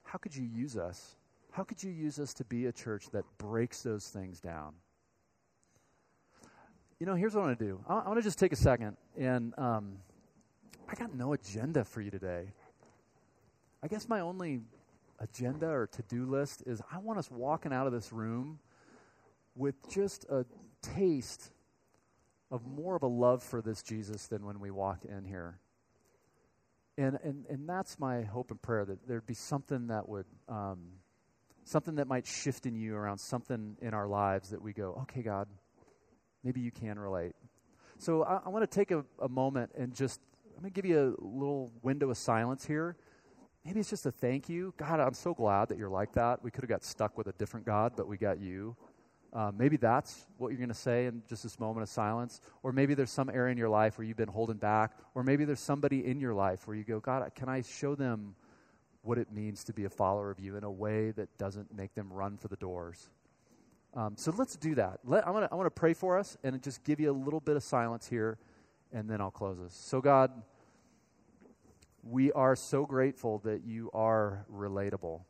how 0.02 0.18
could 0.18 0.34
you 0.34 0.44
use 0.44 0.76
us? 0.76 1.16
How 1.52 1.64
could 1.64 1.82
you 1.82 1.90
use 1.90 2.18
us 2.18 2.32
to 2.34 2.44
be 2.44 2.66
a 2.66 2.72
church 2.72 3.10
that 3.12 3.24
breaks 3.36 3.82
those 3.82 4.08
things 4.08 4.40
down? 4.40 4.72
You 6.98 7.06
know, 7.06 7.14
here's 7.14 7.34
what 7.34 7.42
I 7.42 7.46
want 7.48 7.58
to 7.58 7.64
do. 7.64 7.80
I, 7.86 7.98
I 7.98 8.08
want 8.08 8.18
to 8.18 8.22
just 8.22 8.38
take 8.38 8.52
a 8.52 8.56
second, 8.56 8.96
and 9.18 9.52
um, 9.58 9.98
I 10.88 10.94
got 10.94 11.14
no 11.14 11.34
agenda 11.34 11.84
for 11.84 12.00
you 12.00 12.10
today. 12.10 12.52
I 13.82 13.88
guess 13.88 14.08
my 14.08 14.20
only 14.20 14.60
agenda 15.18 15.68
or 15.68 15.88
to 15.88 16.02
do 16.02 16.24
list 16.24 16.62
is 16.66 16.80
I 16.90 16.98
want 16.98 17.18
us 17.18 17.30
walking 17.30 17.72
out 17.72 17.86
of 17.86 17.92
this 17.92 18.12
room 18.12 18.58
with 19.54 19.74
just 19.90 20.24
a 20.30 20.46
taste 20.80 21.50
of 22.50 22.66
more 22.66 22.96
of 22.96 23.02
a 23.02 23.08
love 23.08 23.42
for 23.42 23.60
this 23.60 23.82
Jesus 23.82 24.26
than 24.26 24.46
when 24.46 24.58
we 24.58 24.70
walked 24.70 25.04
in 25.04 25.24
here. 25.24 25.58
And, 26.96 27.18
and, 27.22 27.44
and 27.48 27.68
that's 27.68 27.98
my 27.98 28.22
hope 28.22 28.50
and 28.50 28.60
prayer 28.60 28.84
that 28.84 29.06
there'd 29.06 29.26
be 29.26 29.34
something 29.34 29.88
that 29.88 30.08
would, 30.08 30.26
um, 30.48 30.78
something 31.64 31.96
that 31.96 32.08
might 32.08 32.26
shift 32.26 32.66
in 32.66 32.74
you 32.74 32.94
around 32.94 33.18
something 33.18 33.76
in 33.80 33.94
our 33.94 34.06
lives 34.06 34.50
that 34.50 34.62
we 34.62 34.72
go, 34.72 34.98
okay, 35.02 35.22
God, 35.22 35.48
maybe 36.42 36.60
you 36.60 36.70
can 36.70 36.98
relate. 36.98 37.34
So 37.98 38.24
I, 38.24 38.40
I 38.46 38.48
want 38.48 38.68
to 38.68 38.74
take 38.74 38.90
a, 38.90 39.04
a 39.20 39.28
moment 39.28 39.70
and 39.76 39.94
just, 39.94 40.20
I'm 40.56 40.62
going 40.62 40.72
to 40.72 40.74
give 40.74 40.88
you 40.88 41.16
a 41.20 41.24
little 41.24 41.70
window 41.82 42.10
of 42.10 42.16
silence 42.16 42.64
here. 42.64 42.96
Maybe 43.64 43.78
it's 43.78 43.90
just 43.90 44.06
a 44.06 44.10
thank 44.10 44.48
you. 44.48 44.74
God, 44.76 44.98
I'm 44.98 45.14
so 45.14 45.34
glad 45.34 45.68
that 45.68 45.78
you're 45.78 45.88
like 45.88 46.14
that. 46.14 46.42
We 46.42 46.50
could 46.50 46.64
have 46.64 46.68
got 46.68 46.82
stuck 46.82 47.16
with 47.16 47.28
a 47.28 47.32
different 47.32 47.64
God, 47.64 47.92
but 47.96 48.08
we 48.08 48.16
got 48.16 48.40
you. 48.40 48.76
Uh, 49.32 49.50
maybe 49.56 49.76
that's 49.76 50.26
what 50.36 50.48
you're 50.48 50.58
going 50.58 50.68
to 50.68 50.74
say 50.74 51.06
in 51.06 51.22
just 51.28 51.44
this 51.44 51.58
moment 51.60 51.84
of 51.84 51.88
silence. 51.88 52.40
Or 52.62 52.72
maybe 52.72 52.94
there's 52.94 53.10
some 53.10 53.30
area 53.30 53.52
in 53.52 53.56
your 53.56 53.68
life 53.68 53.96
where 53.96 54.04
you've 54.04 54.16
been 54.16 54.28
holding 54.28 54.56
back. 54.56 54.92
Or 55.14 55.22
maybe 55.22 55.44
there's 55.44 55.60
somebody 55.60 56.04
in 56.04 56.20
your 56.20 56.34
life 56.34 56.66
where 56.66 56.76
you 56.76 56.84
go, 56.84 56.98
God, 57.00 57.30
can 57.34 57.48
I 57.48 57.62
show 57.62 57.94
them 57.94 58.34
what 59.02 59.18
it 59.18 59.32
means 59.32 59.64
to 59.64 59.72
be 59.72 59.84
a 59.84 59.90
follower 59.90 60.30
of 60.30 60.40
you 60.40 60.56
in 60.56 60.64
a 60.64 60.70
way 60.70 61.10
that 61.12 61.36
doesn't 61.38 61.74
make 61.76 61.94
them 61.94 62.12
run 62.12 62.36
for 62.36 62.48
the 62.48 62.56
doors? 62.56 63.10
Um, 63.94 64.14
so 64.16 64.32
let's 64.36 64.56
do 64.56 64.74
that. 64.76 65.00
Let, 65.04 65.26
I 65.26 65.30
want 65.30 65.66
to 65.66 65.70
pray 65.70 65.92
for 65.92 66.18
us 66.18 66.36
and 66.42 66.60
just 66.62 66.82
give 66.84 66.98
you 66.98 67.10
a 67.10 67.12
little 67.12 67.40
bit 67.40 67.56
of 67.56 67.62
silence 67.62 68.08
here, 68.08 68.38
and 68.92 69.08
then 69.08 69.20
I'll 69.20 69.30
close 69.30 69.60
us. 69.60 69.74
So, 69.74 70.00
God, 70.00 70.30
we 72.02 72.32
are 72.32 72.56
so 72.56 72.86
grateful 72.86 73.38
that 73.40 73.64
you 73.64 73.90
are 73.92 74.46
relatable. 74.52 75.20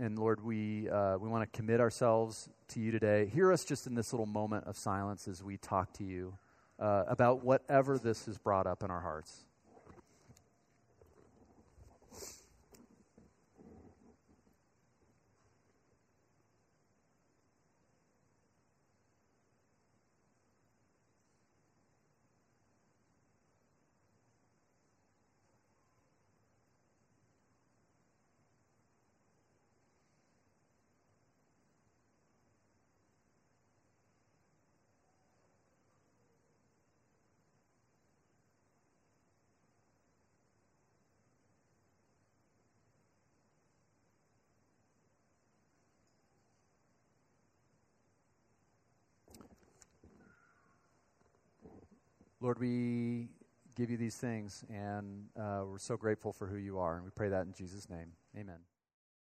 And 0.00 0.18
Lord, 0.18 0.42
we, 0.42 0.88
uh, 0.88 1.18
we 1.18 1.28
want 1.28 1.50
to 1.50 1.56
commit 1.56 1.80
ourselves 1.80 2.48
to 2.68 2.80
you 2.80 2.90
today. 2.90 3.26
Hear 3.26 3.52
us 3.52 3.64
just 3.64 3.86
in 3.86 3.94
this 3.94 4.12
little 4.12 4.26
moment 4.26 4.66
of 4.66 4.76
silence 4.76 5.26
as 5.26 5.42
we 5.42 5.56
talk 5.56 5.92
to 5.94 6.04
you 6.04 6.38
uh, 6.78 7.04
about 7.08 7.44
whatever 7.44 7.98
this 7.98 8.26
has 8.26 8.38
brought 8.38 8.66
up 8.66 8.82
in 8.82 8.90
our 8.90 9.00
hearts. 9.00 9.44
Lord, 52.40 52.58
we 52.60 53.28
give 53.74 53.90
you 53.90 53.96
these 53.96 54.16
things, 54.16 54.64
and 54.72 55.26
uh, 55.38 55.62
we're 55.66 55.78
so 55.78 55.96
grateful 55.96 56.32
for 56.32 56.46
who 56.46 56.56
you 56.56 56.78
are. 56.78 56.96
And 56.96 57.04
we 57.04 57.10
pray 57.10 57.28
that 57.28 57.46
in 57.46 57.52
Jesus' 57.52 57.90
name. 57.90 58.12
Amen. 58.36 58.58